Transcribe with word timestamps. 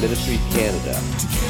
Ministries 0.00 0.38
Canada. 0.54 0.94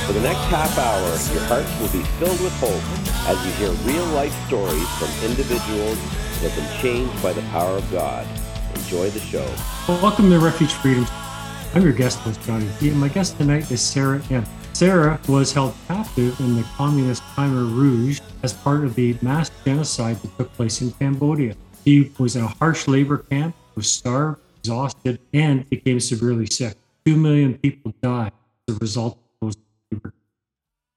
For 0.06 0.14
the 0.14 0.22
next 0.22 0.40
half 0.48 0.78
hour, 0.78 1.06
your 1.34 1.44
hearts 1.48 1.68
will 1.80 1.92
be 1.92 2.02
filled 2.16 2.40
with 2.40 2.52
hope 2.54 2.80
as 3.28 3.36
you 3.44 3.52
hear 3.52 3.70
real 3.84 4.06
life 4.14 4.32
stories 4.46 4.88
from 4.96 5.10
individuals 5.28 5.98
that 6.40 6.50
have 6.50 6.56
been 6.56 6.80
changed 6.80 7.22
by 7.22 7.34
the 7.34 7.42
power 7.50 7.76
of 7.76 7.90
God. 7.92 8.26
Enjoy 8.74 9.10
the 9.10 9.20
show. 9.20 9.46
Welcome 9.86 10.30
to 10.30 10.38
Refuge 10.38 10.72
Freedom. 10.72 11.04
I'm 11.74 11.82
your 11.82 11.92
guest 11.92 12.20
host, 12.20 12.40
Johnny 12.44 12.66
D, 12.80 12.88
and 12.88 12.98
my 12.98 13.08
guest 13.08 13.36
tonight 13.36 13.70
is 13.70 13.82
Sara 13.82 14.22
Im. 14.30 14.46
Sara 14.72 15.20
was 15.28 15.52
held 15.52 15.74
captive 15.86 16.40
in 16.40 16.56
the 16.56 16.62
communist 16.74 17.22
Khmer 17.34 17.70
Rouge 17.70 18.20
as 18.42 18.54
part 18.54 18.82
of 18.82 18.94
the 18.94 19.14
mass 19.20 19.50
genocide 19.62 20.16
that 20.16 20.38
took 20.38 20.50
place 20.54 20.80
in 20.80 20.90
Cambodia. 20.92 21.54
She 21.84 22.12
was 22.18 22.34
in 22.34 22.44
a 22.44 22.48
harsh 22.48 22.88
labor 22.88 23.18
camp, 23.18 23.54
was 23.74 23.90
starved, 23.90 24.40
exhausted, 24.60 25.20
and 25.34 25.68
became 25.68 26.00
severely 26.00 26.46
sick. 26.46 26.78
Two 27.04 27.16
million 27.16 27.58
people 27.58 27.92
died 28.02 28.32
a 28.68 28.74
result 28.74 29.18
of 29.42 29.54
those. 29.54 29.56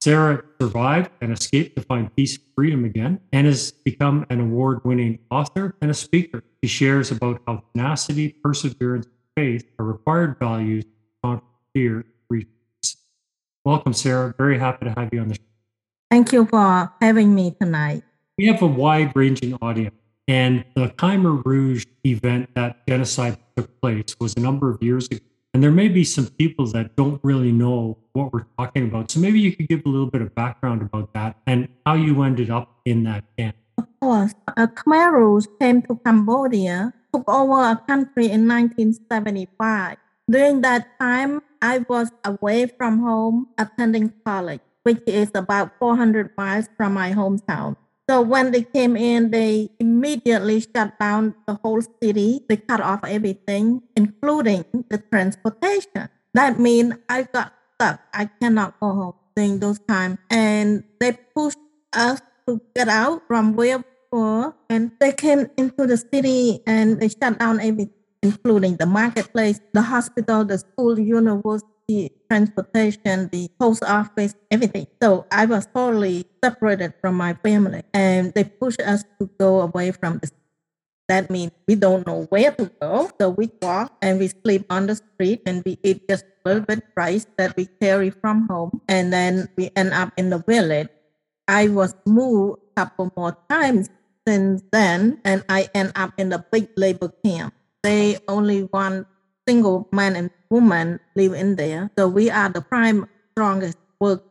Sara 0.02 0.44
survived 0.60 1.12
and 1.22 1.32
escaped 1.32 1.76
to 1.76 1.84
find 1.84 2.16
peace 2.16 2.36
and 2.36 2.46
freedom 2.56 2.86
again, 2.86 3.20
and 3.32 3.46
has 3.46 3.72
become 3.72 4.26
an 4.30 4.40
award 4.40 4.84
winning 4.84 5.20
author 5.30 5.76
and 5.82 5.92
a 5.92 5.94
speaker. 5.94 6.44
She 6.64 6.68
shares 6.68 7.12
about 7.12 7.42
how 7.46 7.64
tenacity, 7.74 8.30
perseverance, 8.30 9.06
and 9.06 9.16
faith 9.36 9.70
are 9.78 9.86
required 9.86 10.38
values 10.40 10.86
to 10.86 10.90
conquer 11.24 11.46
fear. 11.74 12.06
Welcome, 13.64 13.94
Sara. 13.94 14.34
Very 14.40 14.58
happy 14.58 14.86
to 14.86 14.94
have 14.98 15.10
you 15.14 15.22
on 15.22 15.28
the 15.28 15.36
show. 15.36 15.42
Thank 16.10 16.34
you 16.34 16.48
for 16.48 16.92
having 17.00 17.36
me 17.36 17.56
tonight. 17.62 18.02
We 18.40 18.48
have 18.48 18.60
a 18.64 18.68
wide 18.68 19.12
ranging 19.16 19.54
audience. 19.62 19.94
And 20.28 20.66
the 20.76 20.88
Khmer 20.88 21.46
Rouge 21.46 21.86
event, 22.04 22.50
that 22.56 22.88
genocide 22.88 23.38
took 23.56 23.80
place, 23.80 24.16
was 24.20 24.34
a 24.36 24.40
number 24.40 24.72
of 24.72 24.82
years 24.82 25.06
ago. 25.08 25.24
And 25.54 25.62
there 25.62 25.72
may 25.72 25.90
be 25.90 26.06
some 26.06 26.28
people 26.28 26.66
that 26.68 26.96
don't 26.96 27.20
really 27.24 27.52
know 27.52 27.98
what 28.14 28.32
we're 28.32 28.48
talking 28.58 28.88
about. 28.88 29.12
So 29.12 29.20
maybe 29.20 29.40
you 29.40 29.52
could 29.52 29.68
give 29.68 29.84
a 29.86 29.90
little 29.90 30.08
bit 30.08 30.22
of 30.22 30.34
background 30.34 30.82
about 30.82 31.14
that 31.14 31.36
and 31.46 31.68
how 31.86 31.96
you 31.96 32.24
ended 32.24 32.50
up 32.50 32.72
in 32.86 33.04
that 33.04 33.26
camp. 33.38 33.56
Of 33.78 33.88
course, 34.00 34.34
uh, 34.48 34.68
Khmer 34.68 35.12
Rouge 35.12 35.48
came 35.60 35.82
to 35.84 36.00
Cambodia, 36.06 36.94
took 37.12 37.28
over 37.28 37.60
a 37.68 37.76
country 37.86 38.32
in 38.32 38.48
1975. 38.48 39.98
During 40.30 40.62
that 40.62 40.88
time, 41.00 41.42
I 41.62 41.80
was 41.80 42.12
away 42.24 42.68
from 42.68 43.00
home 43.00 43.52
attending 43.58 44.14
college, 44.24 44.62
which 44.84 45.04
is 45.06 45.32
about 45.36 45.76
400 45.80 46.32
miles 46.38 46.70
from 46.78 46.94
my 46.94 47.12
hometown. 47.12 47.76
So 48.12 48.20
when 48.20 48.52
they 48.52 48.64
came 48.68 48.98
in, 48.98 49.32
they 49.32 49.70
immediately 49.80 50.60
shut 50.60 51.00
down 51.00 51.34
the 51.48 51.56
whole 51.64 51.80
city. 52.04 52.44
They 52.44 52.58
cut 52.58 52.82
off 52.82 53.08
everything, 53.08 53.84
including 53.96 54.66
the 54.92 54.98
transportation. 54.98 56.12
That 56.34 56.60
means 56.60 56.96
I 57.08 57.24
got 57.24 57.54
stuck. 57.80 58.02
I 58.14 58.26
cannot 58.26 58.78
go 58.82 58.92
home 58.92 59.14
during 59.34 59.60
those 59.60 59.80
times. 59.88 60.18
And 60.30 60.84
they 61.00 61.14
pushed 61.34 61.64
us 61.94 62.20
to 62.50 62.60
get 62.76 62.90
out 62.90 63.24
from 63.30 63.56
where 63.56 63.78
we 63.78 63.86
were. 64.12 64.56
And 64.70 64.92
they 65.00 65.14
came 65.14 65.48
into 65.56 65.88
the 65.88 65.96
city 65.96 66.60
and 66.68 67.00
they 67.00 67.08
shut 67.08 67.40
down 67.40 67.62
everything, 67.62 67.96
including 68.22 68.76
the 68.76 68.88
marketplace, 68.88 69.62
the 69.72 69.84
hospital, 69.84 70.44
the 70.44 70.58
school, 70.58 71.00
university 71.00 71.81
the 71.92 72.12
transportation, 72.30 73.28
the 73.32 73.50
post 73.60 73.84
office, 73.84 74.36
everything. 74.50 74.88
So 75.02 75.26
I 75.32 75.46
was 75.46 75.68
totally 75.68 76.26
separated 76.44 76.94
from 77.02 77.16
my 77.16 77.34
family 77.34 77.84
and 77.94 78.34
they 78.34 78.46
pushed 78.46 78.82
us 78.82 79.04
to 79.20 79.30
go 79.38 79.62
away 79.62 79.92
from 79.92 80.20
the 80.20 80.32
that 81.10 81.30
means 81.30 81.52
we 81.68 81.76
don't 81.76 82.08
know 82.08 82.24
where 82.32 82.52
to 82.56 82.72
go. 82.80 83.12
So 83.20 83.32
we 83.32 83.52
walk 83.62 83.92
and 84.02 84.18
we 84.18 84.30
sleep 84.30 84.64
on 84.70 84.88
the 84.88 84.96
street 84.96 85.42
and 85.46 85.62
we 85.66 85.78
eat 85.84 86.08
just 86.08 86.24
a 86.24 86.48
little 86.48 86.64
bit 86.64 86.88
rice 86.96 87.28
that 87.36 87.58
we 87.58 87.68
carry 87.82 88.12
from 88.12 88.48
home. 88.48 88.80
And 88.88 89.12
then 89.12 89.50
we 89.58 89.72
end 89.76 89.92
up 89.92 90.14
in 90.16 90.30
the 90.30 90.40
village. 90.40 90.88
I 91.50 91.68
was 91.68 91.96
moved 92.06 92.64
a 92.64 92.86
couple 92.86 93.12
more 93.18 93.36
times 93.50 93.90
since 94.26 94.64
then 94.72 95.20
and 95.26 95.44
I 95.50 95.68
end 95.76 95.92
up 95.96 96.14
in 96.16 96.30
the 96.30 96.46
big 96.50 96.70
labor 96.78 97.12
camp. 97.26 97.56
They 97.84 98.20
only 98.30 98.70
want 98.72 99.06
single 99.48 99.88
man 99.92 100.16
and 100.16 100.30
woman 100.50 101.00
live 101.16 101.34
in 101.34 101.56
there. 101.56 101.90
So 101.98 102.08
we 102.08 102.30
are 102.30 102.50
the 102.50 102.62
prime 102.62 103.08
strongest 103.32 103.78
work. 104.00 104.24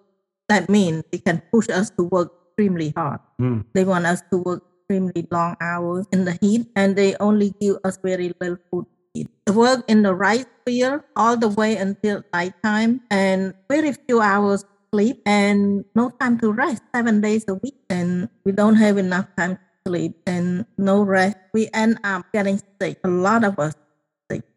That 0.48 0.68
means 0.68 1.04
they 1.12 1.18
can 1.18 1.42
push 1.52 1.68
us 1.68 1.90
to 1.96 2.04
work 2.04 2.32
extremely 2.50 2.92
hard. 2.96 3.20
Mm. 3.40 3.64
They 3.72 3.84
want 3.84 4.06
us 4.06 4.22
to 4.30 4.38
work 4.38 4.62
extremely 4.82 5.26
long 5.30 5.56
hours 5.60 6.06
in 6.12 6.24
the 6.24 6.36
heat, 6.40 6.66
and 6.74 6.96
they 6.96 7.14
only 7.16 7.54
give 7.60 7.76
us 7.84 7.98
very 8.02 8.34
little 8.40 8.58
food 8.70 8.84
to 8.84 9.20
eat. 9.20 9.28
Work 9.48 9.84
in 9.88 10.02
the 10.02 10.14
rice 10.14 10.46
field 10.66 11.02
all 11.16 11.36
the 11.36 11.48
way 11.48 11.76
until 11.76 12.22
nighttime, 12.34 13.00
and 13.10 13.54
very 13.70 13.92
few 13.92 14.20
hours 14.20 14.64
sleep, 14.92 15.22
and 15.24 15.84
no 15.94 16.10
time 16.10 16.38
to 16.40 16.50
rest. 16.52 16.82
Seven 16.94 17.20
days 17.20 17.44
a 17.48 17.54
week, 17.54 17.78
and 17.88 18.28
we 18.44 18.50
don't 18.50 18.76
have 18.76 18.98
enough 18.98 19.26
time 19.38 19.54
to 19.54 19.62
sleep 19.86 20.18
and 20.26 20.66
no 20.76 21.02
rest. 21.02 21.36
We 21.54 21.70
end 21.72 21.98
up 22.02 22.26
getting 22.34 22.60
sick. 22.82 22.98
A 23.04 23.08
lot 23.08 23.44
of 23.44 23.58
us 23.58 23.74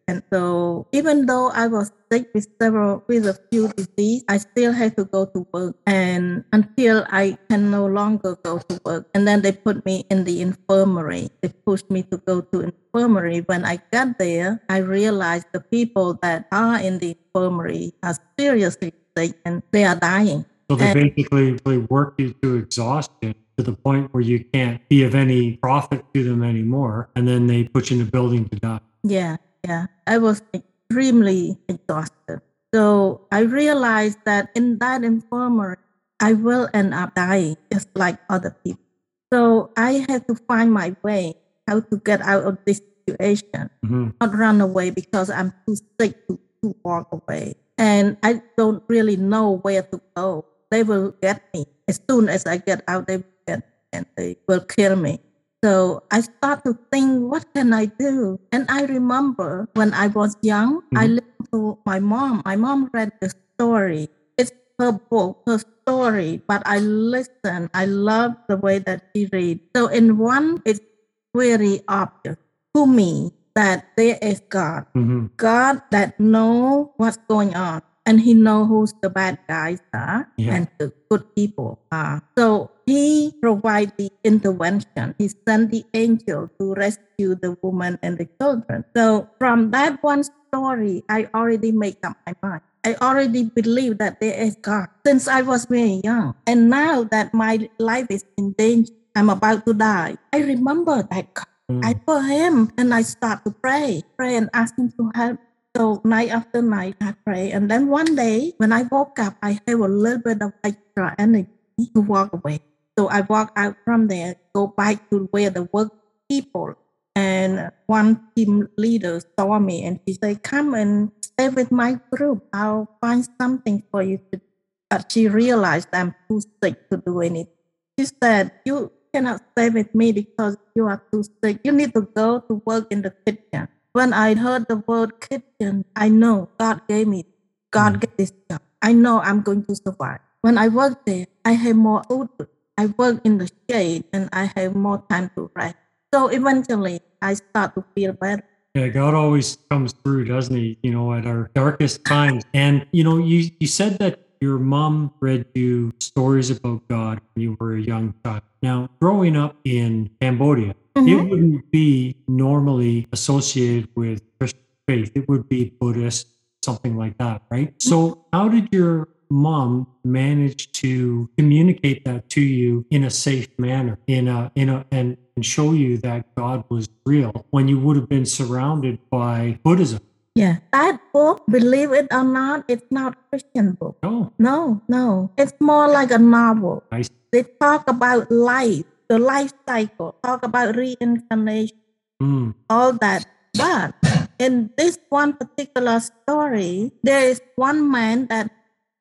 and 0.08 0.22
so 0.32 0.86
even 0.92 1.26
though 1.26 1.50
I 1.50 1.68
was 1.68 1.92
sick 2.12 2.28
with 2.34 2.48
several 2.60 3.04
with 3.08 3.26
a 3.26 3.40
few 3.52 3.70
disease, 3.70 4.24
I 4.28 4.38
still 4.38 4.74
had 4.74 4.98
to 4.98 5.06
go 5.06 5.26
to 5.26 5.48
work 5.54 5.78
and 5.88 6.44
until 6.52 7.06
I 7.10 7.38
can 7.50 7.72
no 7.72 7.88
longer 7.88 8.36
go 8.44 8.60
to 8.60 8.82
work. 8.84 9.08
And 9.16 9.26
then 9.26 9.42
they 9.42 9.54
put 9.54 9.86
me 9.86 10.04
in 10.12 10.26
the 10.26 10.42
infirmary. 10.42 11.30
They 11.42 11.50
pushed 11.66 11.90
me 11.90 12.04
to 12.12 12.18
go 12.18 12.42
to 12.42 12.70
infirmary. 12.70 13.40
When 13.48 13.64
I 13.64 13.80
got 13.92 14.20
there, 14.20 14.62
I 14.68 14.84
realized 14.84 15.48
the 15.54 15.62
people 15.62 16.20
that 16.22 16.48
are 16.52 16.80
in 16.80 17.00
the 17.00 17.16
infirmary 17.16 17.94
are 18.04 18.16
seriously 18.38 18.94
sick 19.16 19.40
and 19.46 19.64
they 19.72 19.86
are 19.86 19.96
dying. 19.96 20.46
So 20.70 20.76
they 20.76 20.92
and, 20.92 21.16
basically 21.16 21.54
they 21.64 21.78
work 21.78 22.16
you 22.18 22.34
to 22.42 22.58
exhaustion 22.58 23.36
to 23.56 23.64
the 23.64 23.74
point 23.74 24.14
where 24.14 24.24
you 24.24 24.44
can't 24.52 24.82
be 24.90 25.04
of 25.04 25.16
any 25.16 25.56
profit 25.58 26.04
to 26.14 26.24
them 26.26 26.44
anymore. 26.44 27.10
And 27.16 27.26
then 27.26 27.48
they 27.48 27.64
put 27.64 27.90
you 27.90 28.02
in 28.02 28.04
a 28.04 28.12
building 28.12 28.50
to 28.50 28.56
die. 28.58 28.80
Yeah. 29.04 29.38
Yeah, 29.64 29.88
I 30.06 30.18
was 30.18 30.42
extremely 30.54 31.58
exhausted. 31.70 32.42
So 32.74 33.28
I 33.32 33.42
realized 33.42 34.20
that 34.26 34.50
in 34.56 34.80
that 34.80 35.04
infirmary, 35.04 35.78
I 36.20 36.34
will 36.34 36.70
end 36.74 36.94
up 36.94 37.16
dying 37.16 37.56
just 37.72 37.88
like 37.96 38.20
other 38.30 38.56
people. 38.64 38.84
So 39.32 39.72
I 39.78 40.06
had 40.10 40.28
to 40.28 40.36
find 40.36 40.72
my 40.72 40.96
way 41.02 41.36
how 41.68 41.80
to 41.80 41.98
get 41.98 42.22
out 42.22 42.44
of 42.44 42.58
this 42.66 42.82
situation, 43.08 43.70
mm-hmm. 43.86 44.10
not 44.20 44.36
run 44.36 44.62
away 44.62 44.90
because 44.90 45.30
I'm 45.30 45.54
too 45.66 45.76
sick 46.00 46.28
to, 46.28 46.40
to 46.62 46.76
walk 46.84 47.10
away. 47.12 47.56
And 47.78 48.18
I 48.22 48.42
don't 48.58 48.84
really 48.88 49.18
know 49.18 49.58
where 49.64 49.84
to 49.84 50.02
go. 50.16 50.46
They 50.72 50.84
will 50.84 51.16
get 51.22 51.42
me. 51.54 51.66
As 51.88 52.00
soon 52.10 52.30
as 52.30 52.46
I 52.46 52.58
get 52.58 52.84
out, 52.88 53.08
they 53.08 53.18
will 53.18 53.36
get 53.48 53.60
me 53.60 53.74
and 53.94 54.06
they 54.18 54.38
will 54.48 54.62
kill 54.62 54.96
me. 54.96 55.20
So 55.64 56.04
I 56.12 56.20
start 56.20 56.68
to 56.68 56.76
think, 56.92 57.32
what 57.32 57.48
can 57.56 57.72
I 57.72 57.88
do? 57.88 58.36
And 58.52 58.68
I 58.68 58.84
remember 58.84 59.72
when 59.80 59.96
I 59.96 60.08
was 60.12 60.36
young, 60.44 60.84
mm-hmm. 60.92 60.98
I 61.00 61.08
listened 61.08 61.48
to 61.56 61.80
my 61.88 62.04
mom. 62.04 62.44
My 62.44 62.60
mom 62.60 62.92
read 62.92 63.16
the 63.24 63.32
story. 63.32 64.12
It's 64.36 64.52
her 64.78 64.92
book, 64.92 65.40
her 65.48 65.64
story, 65.64 66.44
but 66.52 66.68
I 66.68 66.84
listen. 66.84 67.72
I 67.74 67.86
love 67.88 68.36
the 68.52 68.58
way 68.58 68.80
that 68.84 69.08
she 69.16 69.32
reads. 69.32 69.64
So 69.74 69.88
in 69.88 70.20
one, 70.20 70.60
it's 70.68 70.84
very 71.32 71.80
obvious 71.88 72.36
to 72.76 72.86
me 72.86 73.32
that 73.56 73.88
there 73.96 74.20
is 74.22 74.44
God. 74.50 74.84
Mm-hmm. 74.92 75.40
God 75.40 75.80
that 75.92 76.20
know 76.20 76.92
what's 76.98 77.24
going 77.32 77.56
on 77.56 77.82
and 78.06 78.20
he 78.22 78.34
know 78.34 78.66
who's 78.66 78.94
the 79.02 79.10
bad 79.10 79.40
guys 79.48 79.82
are 79.94 80.28
yeah. 80.38 80.56
and 80.56 80.68
the 80.78 80.92
good 81.10 81.24
people 81.36 81.80
are. 81.92 82.22
So 82.38 82.72
he 82.86 83.34
provide 83.42 83.96
the 83.98 84.12
intervention. 84.24 85.16
He 85.18 85.30
sent 85.48 85.72
the 85.72 85.86
angel 85.94 86.50
to 86.60 86.74
rescue 86.74 87.36
the 87.36 87.58
woman 87.62 88.00
and 88.02 88.18
the 88.18 88.28
children. 88.40 88.84
So 88.96 89.30
from 89.40 89.72
that 89.72 90.04
one 90.04 90.24
story, 90.24 91.04
I 91.10 91.30
already 91.34 91.72
make 91.72 91.98
up 92.04 92.18
my 92.28 92.36
mind. 92.44 92.62
I 92.84 92.96
already 92.96 93.46
believe 93.48 93.98
that 94.00 94.20
there 94.20 94.36
is 94.36 94.56
God 94.60 94.88
since 95.06 95.28
I 95.28 95.42
was 95.42 95.66
very 95.66 96.02
young. 96.04 96.36
And 96.46 96.70
now 96.70 97.04
that 97.06 97.34
my 97.34 97.70
life 97.80 98.08
is 98.10 98.26
in 98.38 98.52
danger, 98.54 98.92
I'm 99.16 99.30
about 99.30 99.66
to 99.66 99.74
die. 99.74 100.18
I 100.34 100.44
remember 100.44 101.04
that 101.04 101.34
God. 101.34 101.48
Mm. 101.72 101.86
I 101.86 101.96
saw 102.04 102.20
him 102.20 102.74
and 102.78 102.94
I 102.94 103.04
start 103.04 103.46
to 103.46 103.52
pray, 103.52 104.04
pray 104.18 104.36
and 104.36 104.50
ask 104.54 104.76
him 104.78 104.92
to 105.00 105.12
help 105.16 105.40
so 105.76 106.02
night 106.04 106.30
after 106.30 106.62
night, 106.62 106.96
I 107.02 107.16
pray. 107.26 107.52
And 107.52 107.70
then 107.70 107.90
one 107.90 108.16
day, 108.16 108.54
when 108.58 108.72
I 108.72 108.84
woke 108.84 109.18
up, 109.18 109.38
I 109.42 109.60
have 109.68 109.80
a 109.80 109.88
little 109.88 110.22
bit 110.22 110.42
of 110.42 110.54
extra 110.64 111.16
energy 111.18 111.50
to 111.96 112.02
walk 112.02 112.34
away. 112.34 112.62
So 112.98 113.10
I 113.10 113.22
walk 113.22 113.52
out 113.56 113.76
from 113.84 114.08
there, 114.08 114.36
go 114.54 114.68
back 114.68 115.10
to 115.10 115.28
where 115.32 115.50
the 115.50 115.68
work 115.74 115.92
people. 116.30 116.76
And 117.16 117.72
one 117.88 118.22
team 118.36 118.70
leader 118.78 119.22
saw 119.38 119.58
me 119.58 119.84
and 119.86 120.00
she 120.08 120.14
said, 120.22 120.44
Come 120.44 120.74
and 120.74 121.12
stay 121.22 121.50
with 121.50 121.72
my 121.72 122.00
group. 122.12 122.46
I'll 122.54 122.90
find 123.02 123.28
something 123.42 123.84
for 123.92 124.04
you 124.04 124.18
to 124.32 124.38
do. 124.38 124.46
But 124.90 125.12
she 125.12 125.28
realized 125.28 125.90
I'm 125.94 126.14
too 126.30 126.42
sick 126.62 126.90
to 126.90 126.98
do 126.98 127.22
anything. 127.22 127.54
She 127.98 128.06
said, 128.06 128.52
You 128.66 128.92
cannot 129.14 129.42
stay 129.54 129.70
with 129.70 129.94
me 129.94 130.12
because 130.12 130.58
you 130.76 130.86
are 130.86 131.02
too 131.12 131.24
sick. 131.44 131.62
You 131.64 131.72
need 131.72 131.94
to 131.94 132.02
go 132.02 132.42
to 132.42 132.62
work 132.66 132.92
in 132.92 133.02
the 133.02 133.14
kitchen. 133.26 133.68
When 133.94 134.12
I 134.12 134.34
heard 134.36 134.68
the 134.68 134.78
word 134.78 135.22
kitchen, 135.22 135.86
I 135.96 136.10
know 136.10 136.50
God 136.58 136.82
gave 136.88 137.08
me, 137.08 137.26
God 137.72 137.94
Mm. 137.96 138.00
gave 138.02 138.18
this 138.18 138.34
job. 138.50 138.62
I 138.82 138.92
know 138.94 139.22
I'm 139.22 139.42
going 139.42 139.64
to 139.66 139.76
survive. 139.76 140.20
When 140.42 140.58
I 140.58 140.68
work 140.68 141.06
there, 141.06 141.28
I 141.46 141.54
have 141.54 141.76
more 141.78 142.04
food. 142.10 142.30
I 142.78 142.88
work 142.98 143.22
in 143.24 143.38
the 143.38 143.50
shade 143.70 144.04
and 144.12 144.28
I 144.34 144.52
have 144.58 144.76
more 144.76 145.02
time 145.10 145.30
to 145.38 145.50
rest. 145.56 145.78
So 146.14 146.28
eventually, 146.28 147.00
I 147.22 147.36
start 147.36 147.76
to 147.76 147.86
feel 147.96 148.14
better. 148.14 148.44
Yeah, 148.74 148.90
God 148.90 149.14
always 149.14 149.58
comes 149.70 149.94
through, 150.04 150.26
doesn't 150.26 150.56
he? 150.58 150.78
You 150.82 150.92
know, 150.92 151.14
at 151.14 151.26
our 151.26 151.50
darkest 151.54 152.04
times. 152.06 152.44
And 152.54 152.86
you 152.92 153.04
know, 153.06 153.18
you 153.22 153.52
you 153.62 153.68
said 153.68 154.00
that 154.00 154.20
your 154.44 154.60
mom 154.60 155.12
read 155.22 155.46
you 155.56 155.94
stories 156.02 156.50
about 156.52 156.86
God 156.90 157.22
when 157.34 157.42
you 157.44 157.58
were 157.60 157.76
a 157.76 157.82
young 157.82 158.14
child. 158.26 158.42
Now, 158.62 158.90
growing 159.00 159.36
up 159.38 159.56
in 159.64 160.10
Cambodia, 160.20 160.76
it 160.96 161.02
Mhm. 161.02 161.30
wouldn't 161.30 161.72
be 161.72 162.16
normally 162.28 163.08
associated 163.14 163.88
with 163.96 164.22
Christian 164.38 164.60
faith. 164.88 165.12
It 165.16 165.28
would 165.30 165.48
be 165.48 165.72
Buddhist, 165.80 166.28
something 166.62 166.98
like 166.98 167.18
that, 167.20 167.42
right? 167.50 167.74
So, 167.82 168.26
how 168.34 168.50
did 168.50 168.68
your 168.72 169.08
mom 169.32 169.88
manage 170.04 170.72
to 170.74 171.30
communicate 171.38 172.04
that 172.06 172.30
to 172.30 172.42
you 172.42 172.86
in 172.92 173.04
a 173.04 173.10
safe 173.10 173.48
manner, 173.58 173.98
in 174.08 174.28
a 174.28 174.52
in 174.56 174.68
a 174.70 174.86
and 174.92 175.18
and 175.36 175.44
show 175.44 175.72
you 175.72 175.98
that 175.98 176.36
God 176.36 176.64
was 176.70 176.88
real 177.08 177.34
when 177.50 177.68
you 177.68 177.80
would 177.80 177.96
have 177.96 178.08
been 178.10 178.26
surrounded 178.26 179.00
by 179.10 179.58
Buddhism? 179.64 180.02
Yeah, 180.34 180.66
that 180.74 180.98
book, 181.14 181.46
believe 181.46 181.94
it 181.94 182.10
or 182.10 182.26
not, 182.26 182.66
it's 182.68 182.90
not 182.90 183.14
a 183.14 183.22
Christian 183.30 183.78
book. 183.78 184.02
Oh, 184.02 184.34
No, 184.42 184.82
no, 184.90 185.30
it's 185.38 185.54
more 185.62 185.86
like 185.88 186.10
a 186.10 186.18
novel. 186.18 186.82
I 186.90 187.04
see. 187.06 187.14
They 187.32 187.46
talk 187.62 187.86
about 187.86 188.32
life, 188.34 188.86
the 189.10 189.20
life 189.20 189.54
cycle, 189.70 190.18
talk 190.26 190.42
about 190.42 190.76
reincarnation. 190.76 191.78
Mm, 192.22 192.54
all 192.70 192.94
that. 192.98 193.26
But 193.54 193.94
in 194.40 194.74
this 194.78 194.98
one 195.10 195.34
particular 195.38 196.00
story, 196.02 196.92
there 197.04 197.30
is 197.30 197.42
one 197.56 197.86
man 197.86 198.26
that 198.34 198.50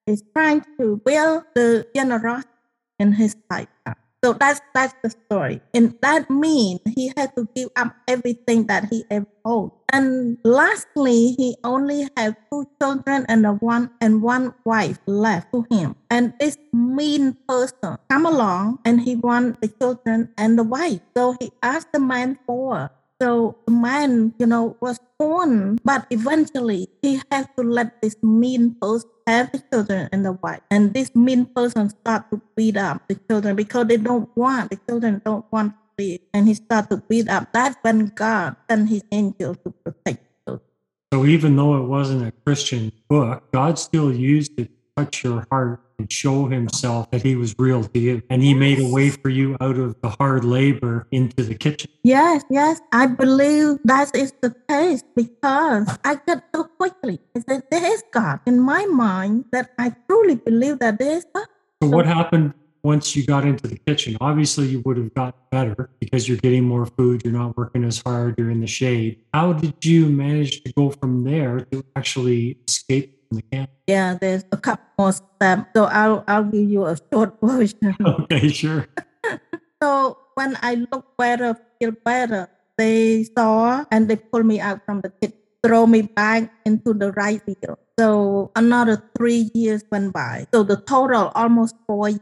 is 0.07 0.23
trying 0.37 0.61
to 0.77 1.01
build 1.01 1.45
the 1.55 1.89
generosity 1.97 2.53
in 3.01 3.13
his 3.17 3.37
lifetime. 3.49 4.02
So 4.23 4.33
that's 4.33 4.61
that's 4.73 4.95
the 5.03 5.11
story. 5.11 5.61
And 5.75 5.99
that 6.01 6.31
means 6.31 6.79
he 6.95 7.13
had 7.17 7.35
to 7.35 7.49
give 7.57 7.71
up 7.75 7.91
everything 8.07 8.67
that 8.71 8.87
he 8.87 9.05
ever 9.11 9.27
owned. 9.45 9.73
And 9.93 10.39
lastly, 10.45 11.35
he 11.37 11.57
only 11.65 12.09
had 12.17 12.37
two 12.47 12.71
children 12.81 13.27
and 13.29 13.45
a 13.45 13.59
one 13.59 13.91
and 14.01 14.23
one 14.23 14.55
wife 14.65 14.99
left 15.07 15.53
to 15.53 15.67
him. 15.71 15.97
And 16.09 16.35
this 16.39 16.57
mean 16.73 17.37
person 17.49 17.99
come 18.09 18.25
along 18.25 18.79
and 18.85 19.03
he 19.03 19.17
want 19.17 19.61
the 19.61 19.69
children 19.69 20.31
and 20.39 20.57
the 20.57 20.63
wife. 20.63 21.01
So 21.17 21.35
he 21.41 21.51
asked 21.61 21.91
the 21.93 21.99
man 21.99 22.39
for 22.47 22.93
so 23.23 23.55
the 23.67 23.73
man, 23.73 24.35
you 24.39 24.47
know, 24.47 24.77
was 24.81 24.99
born, 25.17 25.79
but 25.85 26.07
eventually 26.11 26.89
he 27.03 27.23
had 27.31 27.47
to 27.57 27.63
let 27.63 28.03
this 28.03 28.17
mean 28.21 28.75
person 28.83 29.09
have 29.29 29.53
the 29.53 29.63
children 29.71 30.09
and 30.11 30.27
the 30.27 30.33
wife. 30.33 30.59
And 30.73 30.93
this 30.93 31.15
mean 31.15 31.47
person 31.47 31.91
start 31.91 32.29
to 32.33 32.43
beat 32.57 32.77
up 32.77 33.07
the 33.07 33.15
children 33.31 33.55
because 33.55 33.87
they 33.87 33.97
don't 33.97 34.29
want, 34.37 34.71
the 34.71 34.79
children 34.89 35.23
don't 35.25 35.47
want 35.53 35.71
to 35.71 36.03
live. 36.03 36.21
And 36.35 36.49
he 36.49 36.55
start 36.55 36.91
to 36.91 36.97
beat 36.97 37.29
up. 37.29 37.53
That's 37.53 37.77
when 37.83 38.07
God 38.07 38.57
sent 38.69 38.89
his 38.89 39.05
angel 39.13 39.55
to 39.55 39.71
protect 39.71 40.27
children. 40.43 40.67
So 41.13 41.25
even 41.25 41.55
though 41.55 41.79
it 41.79 41.87
wasn't 41.87 42.27
a 42.27 42.33
Christian 42.43 42.91
book, 43.09 43.45
God 43.53 43.79
still 43.79 44.13
used 44.13 44.59
it 44.59 44.69
touch 44.97 45.25
your 45.25 45.47
heart 45.51 45.81
and 45.99 46.13
show 46.13 46.47
himself 46.47 47.11
that 47.11 47.23
he 47.23 47.35
was 47.35 47.55
real 47.59 47.85
to 47.85 47.99
you. 47.99 48.23
And 48.31 48.43
he 48.43 48.55
made 48.55 48.79
a 48.79 48.89
way 48.89 49.11
for 49.11 49.29
you 49.29 49.57
out 49.61 49.77
of 49.77 50.01
the 50.03 50.11
hard 50.11 50.45
labor 50.45 51.07
into 51.11 51.43
the 51.43 51.55
kitchen. 51.55 51.91
Yes, 52.03 52.45
yes, 52.51 52.81
I 52.93 53.07
believe 53.07 53.79
that 53.85 54.15
is 54.15 54.33
the 54.41 54.55
case 54.69 55.03
because 55.17 55.99
I 56.05 56.17
got 56.27 56.45
so 56.55 56.65
quickly. 56.65 57.21
I 57.37 57.41
said, 57.49 57.63
there 57.71 57.85
is 57.85 58.03
God 58.13 58.41
in 58.47 58.61
my 58.61 58.85
mind 58.87 59.47
that 59.53 59.71
I 59.79 59.95
truly 60.09 60.37
believe 60.37 60.79
that 60.81 60.99
there 60.99 61.17
is 61.17 61.27
God. 61.35 61.47
So 61.83 61.89
what 61.89 62.07
happened 62.07 62.55
once 62.83 63.17
you 63.17 63.25
got 63.25 63.45
into 63.45 63.69
the 63.69 63.79
kitchen? 63.79 64.17
Obviously 64.21 64.67
you 64.67 64.83
would 64.85 64.97
have 64.97 65.15
gotten 65.15 65.41
better 65.51 65.91
because 66.01 66.29
you're 66.29 66.39
getting 66.39 66.65
more 66.65 66.87
food, 66.87 67.23
you're 67.25 67.33
not 67.33 67.57
working 67.57 67.85
as 67.85 68.03
hard, 68.05 68.35
you're 68.37 68.51
in 68.51 68.61
the 68.61 68.67
shade. 68.67 69.23
How 69.33 69.53
did 69.53 69.85
you 69.85 70.07
manage 70.07 70.63
to 70.65 70.73
go 70.73 70.91
from 70.91 71.25
there 71.25 71.61
to 71.71 71.85
actually 71.97 72.59
escape 72.69 73.22
the 73.35 73.43
camp? 73.43 73.71
Yeah, 73.87 74.17
there's 74.21 74.45
a 74.53 74.57
couple 74.57 74.85
more 74.99 75.13
steps. 75.13 75.71
So 75.75 75.85
I'll 75.85 76.25
I'll 76.27 76.45
give 76.45 76.69
you 76.69 76.87
a 76.87 76.97
short 77.13 77.39
version. 77.43 77.97
Okay, 78.27 78.49
sure. 78.49 78.87
so 79.83 80.19
when 80.35 80.57
I 80.63 80.87
look 80.91 81.17
better, 81.17 81.57
feel 81.79 81.93
better, 82.05 82.49
they 82.79 83.25
saw 83.37 83.85
and 83.91 84.09
they 84.09 84.17
pulled 84.17 84.47
me 84.47 84.61
out 84.61 84.85
from 84.85 85.01
the 85.01 85.11
kitchen, 85.11 85.39
throw 85.63 85.87
me 85.87 86.03
back 86.03 86.53
into 86.65 86.95
the 86.95 87.13
right 87.13 87.43
field. 87.45 87.79
So 87.99 88.51
another 88.57 89.03
three 89.17 89.51
years 89.55 89.85
went 89.91 90.13
by. 90.13 90.47
So 90.53 90.63
the 90.63 90.77
total 90.77 91.31
almost 91.35 91.77
four 91.87 92.09
years. 92.09 92.21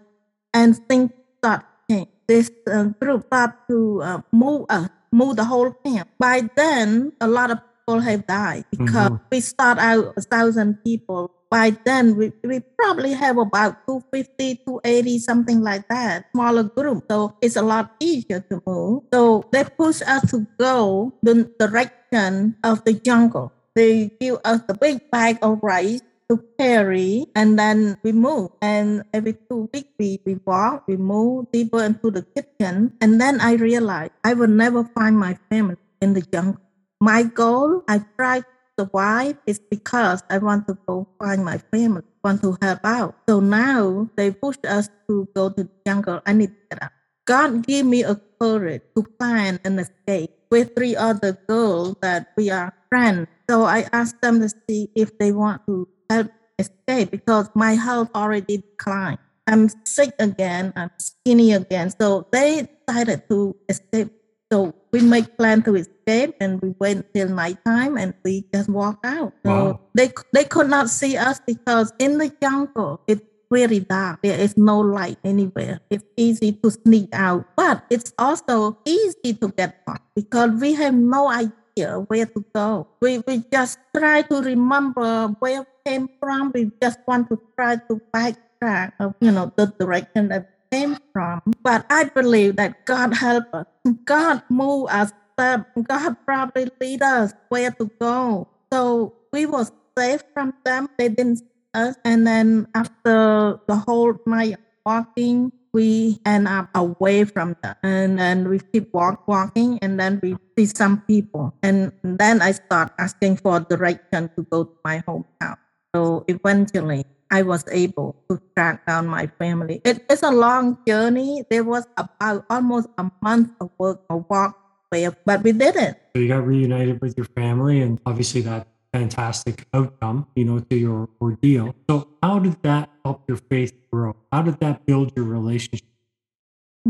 And 0.52 0.76
things 0.88 1.12
start 1.38 1.64
change. 1.88 2.08
This 2.26 2.50
uh, 2.66 2.90
group 2.98 3.26
start 3.26 3.54
to 3.68 4.02
uh, 4.02 4.20
move 4.32 4.66
us, 4.68 4.88
move 5.12 5.36
the 5.36 5.44
whole 5.44 5.70
camp. 5.84 6.10
By 6.18 6.48
then, 6.56 7.12
a 7.20 7.28
lot 7.28 7.50
of 7.50 7.58
people 7.90 8.06
have 8.06 8.22
died 8.26 8.64
because 8.70 9.10
Mhm. 9.10 9.20
we 9.30 9.40
start 9.40 9.78
out 9.78 10.14
a 10.16 10.22
thousand 10.22 10.78
people. 10.86 11.30
By 11.50 11.74
then, 11.82 12.14
we, 12.14 12.30
we 12.46 12.62
probably 12.78 13.10
have 13.12 13.34
about 13.36 13.82
250, 13.86 14.62
280, 14.62 15.18
something 15.18 15.60
like 15.66 15.88
that, 15.90 16.30
smaller 16.30 16.62
group. 16.62 17.10
So 17.10 17.34
it's 17.42 17.56
a 17.58 17.62
lot 17.66 17.90
easier 17.98 18.38
to 18.54 18.62
move. 18.62 19.10
So 19.12 19.42
they 19.50 19.64
push 19.66 19.98
us 20.06 20.30
to 20.30 20.46
go 20.62 21.10
the 21.26 21.50
direction 21.58 22.54
of 22.62 22.84
the 22.86 22.94
jungle. 22.94 23.50
They 23.74 24.14
give 24.20 24.38
us 24.46 24.62
the 24.70 24.74
big 24.78 25.10
bag 25.10 25.42
of 25.42 25.58
rice 25.62 26.02
to 26.30 26.38
carry 26.54 27.26
and 27.34 27.58
then 27.58 27.98
we 28.06 28.12
move. 28.14 28.54
And 28.62 29.02
every 29.10 29.34
two 29.50 29.66
weeks 29.74 29.90
we, 29.98 30.22
we 30.22 30.38
walk, 30.46 30.86
we 30.86 30.94
move 30.96 31.50
deeper 31.50 31.82
into 31.82 32.14
the 32.14 32.22
kitchen. 32.22 32.94
And 33.02 33.18
then 33.20 33.42
I 33.42 33.58
realized 33.58 34.14
I 34.22 34.34
will 34.38 34.46
never 34.50 34.86
find 34.94 35.18
my 35.18 35.34
family 35.50 35.82
in 36.00 36.14
the 36.14 36.22
jungle. 36.22 36.62
My 37.00 37.22
goal, 37.22 37.82
I 37.88 38.04
try 38.20 38.40
to 38.40 38.46
survive 38.78 39.40
is 39.46 39.58
because 39.58 40.22
I 40.28 40.36
want 40.36 40.68
to 40.68 40.76
go 40.86 41.08
find 41.18 41.42
my 41.42 41.56
family, 41.72 42.04
want 42.22 42.42
to 42.44 42.58
help 42.60 42.84
out. 42.84 43.16
So 43.26 43.40
now 43.40 44.10
they 44.16 44.30
push 44.30 44.60
us 44.68 44.90
to 45.08 45.26
go 45.34 45.48
to 45.48 45.64
the 45.64 45.70
jungle. 45.86 46.20
I 46.26 46.34
need 46.34 46.52
out. 46.76 46.92
God 47.24 47.66
give 47.66 47.86
me 47.86 48.04
a 48.04 48.20
courage 48.38 48.82
to 48.94 49.02
plan 49.16 49.60
an 49.64 49.78
escape 49.78 50.28
with 50.50 50.76
three 50.76 50.94
other 50.94 51.40
girls 51.48 51.96
that 52.02 52.36
we 52.36 52.50
are 52.50 52.74
friends. 52.90 53.28
So 53.48 53.64
I 53.64 53.88
asked 53.92 54.20
them 54.20 54.40
to 54.40 54.52
see 54.68 54.90
if 54.94 55.16
they 55.16 55.32
want 55.32 55.64
to 55.68 55.88
help 56.10 56.28
escape 56.58 57.12
because 57.12 57.48
my 57.54 57.80
health 57.80 58.10
already 58.14 58.58
declined. 58.58 59.18
I'm 59.46 59.70
sick 59.84 60.12
again. 60.18 60.74
I'm 60.76 60.90
skinny 60.98 61.54
again. 61.54 61.96
So 61.98 62.28
they 62.30 62.68
decided 62.86 63.24
to 63.30 63.56
escape. 63.70 64.12
So 64.52 64.74
we 64.92 65.00
make 65.00 65.38
plan 65.38 65.62
to 65.62 65.76
escape 65.76 65.99
and 66.40 66.60
we 66.62 66.74
went 66.78 67.12
till 67.14 67.28
nighttime 67.28 67.96
and 67.96 68.14
we 68.24 68.44
just 68.52 68.68
walk 68.68 68.98
out. 69.04 69.32
So 69.46 69.50
Wow. 69.50 69.80
they 69.94 70.10
they 70.32 70.44
could 70.44 70.68
not 70.68 70.90
see 70.90 71.16
us 71.16 71.40
because 71.46 71.92
in 71.98 72.18
the 72.18 72.28
jungle 72.42 73.00
it's 73.06 73.22
very 73.50 73.80
dark. 73.80 74.22
There 74.22 74.38
is 74.38 74.56
no 74.56 74.78
light 74.80 75.18
anywhere. 75.24 75.80
It's 75.90 76.04
easy 76.16 76.52
to 76.62 76.70
sneak 76.70 77.08
out, 77.12 77.46
but 77.56 77.82
it's 77.90 78.12
also 78.18 78.78
easy 78.86 79.34
to 79.42 79.48
get 79.56 79.84
caught 79.86 80.02
because 80.14 80.50
we 80.60 80.74
have 80.78 80.94
no 80.94 81.26
idea 81.30 81.98
where 82.06 82.26
to 82.26 82.40
go. 82.54 82.86
We 83.02 83.18
we 83.26 83.42
just 83.50 83.78
try 83.96 84.22
to 84.30 84.36
remember 84.42 85.34
where 85.42 85.62
we 85.66 85.72
came 85.86 86.06
from. 86.22 86.52
We 86.54 86.70
just 86.82 86.98
want 87.08 87.26
to 87.30 87.36
try 87.58 87.76
to 87.90 87.94
backtrack 88.14 88.92
of 89.02 89.14
you 89.20 89.32
know 89.34 89.50
the 89.56 89.66
direction 89.78 90.28
that 90.30 90.46
we 90.46 90.78
came 90.78 90.94
from. 91.12 91.42
But 91.62 91.86
I 91.90 92.04
believe 92.06 92.54
that 92.62 92.86
God 92.86 93.14
help 93.18 93.50
us. 93.52 93.66
God 94.06 94.42
move 94.48 94.86
us. 94.90 95.10
Step. 95.40 95.72
God 95.88 96.16
probably 96.28 96.68
lead 96.80 97.00
us 97.00 97.32
where 97.48 97.72
to 97.72 97.88
go. 97.96 98.44
So 98.68 99.14
we 99.32 99.46
were 99.46 99.64
safe 99.96 100.20
from 100.36 100.52
them. 100.68 100.92
They 100.98 101.08
didn't 101.08 101.38
see 101.38 101.64
us. 101.72 101.96
And 102.04 102.26
then 102.26 102.68
after 102.74 103.56
the 103.64 103.76
whole 103.88 104.20
night 104.26 104.60
walking, 104.84 105.50
we 105.72 106.20
end 106.26 106.44
up 106.46 106.68
away 106.74 107.24
from 107.24 107.56
them. 107.62 107.74
And 107.82 108.18
then 108.18 108.52
we 108.52 108.60
keep 108.60 108.92
walk 108.92 109.26
walking 109.26 109.78
and 109.80 109.98
then 109.98 110.20
we 110.22 110.36
see 110.58 110.66
some 110.66 111.00
people. 111.08 111.54
And 111.62 111.92
then 112.04 112.42
I 112.42 112.52
start 112.52 112.92
asking 112.98 113.38
for 113.38 113.60
direction 113.60 114.28
to 114.36 114.42
go 114.44 114.64
to 114.64 114.76
my 114.84 115.00
hometown. 115.08 115.56
So 115.96 116.24
eventually 116.28 117.06
I 117.30 117.42
was 117.42 117.64
able 117.70 118.16
to 118.28 118.42
track 118.54 118.84
down 118.86 119.06
my 119.06 119.30
family. 119.38 119.80
It, 119.84 120.04
It 120.04 120.18
is 120.18 120.22
a 120.22 120.34
long 120.34 120.78
journey. 120.86 121.44
There 121.48 121.64
was 121.64 121.86
about 121.96 122.44
almost 122.50 122.88
a 122.98 123.08
month 123.22 123.54
of 123.60 123.70
work 123.78 124.02
or 124.10 124.26
walk, 124.28 124.58
but 124.90 125.42
we 125.42 125.52
didn't. 125.52 125.96
So 126.14 126.20
you 126.20 126.28
got 126.28 126.46
reunited 126.46 127.00
with 127.00 127.16
your 127.16 127.26
family, 127.36 127.80
and 127.80 128.00
obviously 128.06 128.40
that 128.42 128.66
fantastic 128.92 129.66
outcome, 129.72 130.26
you 130.34 130.44
know, 130.44 130.58
to 130.58 130.76
your 130.76 131.08
ordeal. 131.20 131.74
So 131.88 132.08
how 132.22 132.38
did 132.38 132.60
that 132.62 132.90
help 133.04 133.22
your 133.28 133.38
faith 133.38 133.72
grow? 133.92 134.16
How 134.32 134.42
did 134.42 134.58
that 134.60 134.86
build 134.86 135.12
your 135.14 135.26
relationship? 135.26 135.86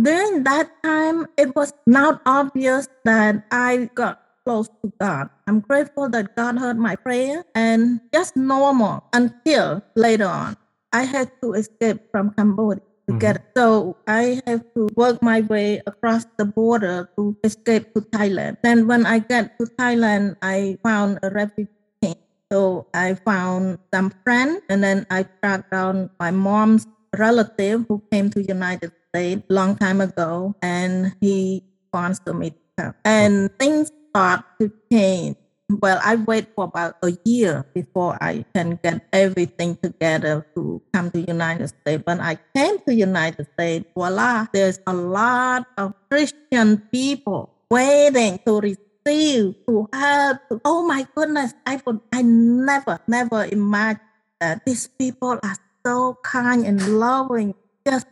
During 0.01 0.45
that 0.45 0.71
time, 0.83 1.27
it 1.37 1.55
was 1.55 1.75
not 1.87 2.23
obvious 2.25 2.89
that 3.05 3.45
I 3.51 3.91
got 3.95 4.23
close 4.47 4.69
to 4.69 4.93
God. 5.01 5.29
I'm 5.47 5.61
grateful 5.61 6.09
that 6.09 6.37
God 6.37 6.59
heard 6.59 6.79
my 6.79 6.97
prayer 6.97 7.45
and 7.55 8.01
just 8.15 8.37
normal 8.37 9.05
until 9.13 9.83
later 9.95 10.27
on. 10.27 10.57
I 10.93 11.03
had 11.03 11.31
to 11.43 11.53
escape 11.53 12.11
from 12.11 12.33
Cambodia 12.35 12.83
to 13.11 13.19
get 13.19 13.43
Mm-hmm. 13.43 13.59
so 13.59 13.97
I 14.07 14.41
have 14.47 14.63
to 14.75 14.89
work 14.95 15.23
my 15.23 15.43
way 15.43 15.83
across 15.87 16.27
the 16.39 16.47
border 16.47 17.11
to 17.19 17.37
escape 17.43 17.93
to 17.95 18.01
Thailand. 18.15 18.59
Then 18.63 18.87
when 18.87 19.07
I 19.07 19.19
get 19.19 19.59
to 19.59 19.67
Thailand, 19.67 20.37
I 20.43 20.79
found 20.83 21.19
a 21.23 21.31
refugee 21.31 21.75
camp. 22.03 22.19
So 22.53 22.87
I 22.95 23.15
found 23.15 23.79
some 23.93 24.15
friends 24.23 24.63
and 24.71 24.83
then 24.83 25.07
I 25.11 25.27
tracked 25.43 25.71
down 25.71 26.11
my 26.19 26.31
mom's 26.31 26.87
relative 27.19 27.87
who 27.89 28.03
came 28.11 28.31
to 28.31 28.43
United 28.43 28.93
States 29.11 29.43
long 29.51 29.75
time 29.75 30.01
ago 30.01 30.55
and 30.63 31.15
he 31.21 31.63
sponsored 31.91 32.39
me 32.39 32.51
to 32.51 32.63
come. 32.79 32.95
And 33.05 33.51
things 33.59 33.91
start 34.11 34.45
to 34.61 34.71
change. 34.91 35.37
Well, 35.79 36.01
I 36.03 36.17
wait 36.17 36.51
for 36.57 36.65
about 36.65 36.99
a 37.03 37.15
year 37.23 37.65
before 37.75 38.19
I 38.21 38.45
can 38.55 38.81
get 38.83 39.07
everything 39.13 39.79
together 39.79 40.47
to 40.57 40.83
come 40.93 41.11
to 41.13 41.21
United 41.23 41.69
States. 41.69 42.03
When 42.05 42.21
I 42.21 42.39
came 42.55 42.79
to 42.89 42.95
United 42.95 43.47
States, 43.55 43.87
voila, 43.95 44.47
there's 44.53 44.81
a 44.87 44.93
lot 44.93 45.67
of 45.79 45.95
Christian 46.11 46.79
people 46.91 47.55
waiting 47.71 48.41
to 48.47 48.59
receive, 48.59 49.55
to 49.69 49.87
help. 49.93 50.39
oh 50.65 50.83
my 50.83 51.07
goodness, 51.15 51.55
I 51.65 51.79
would, 51.87 52.01
I 52.13 52.23
never, 52.23 52.99
never 53.07 53.45
imagined 53.47 54.03
that 54.41 54.65
these 54.67 54.89
people 54.89 55.39
are 55.39 55.59
so 55.87 56.19
kind 56.25 56.67
and 56.67 56.99
loving, 56.99 57.55
just 57.87 58.07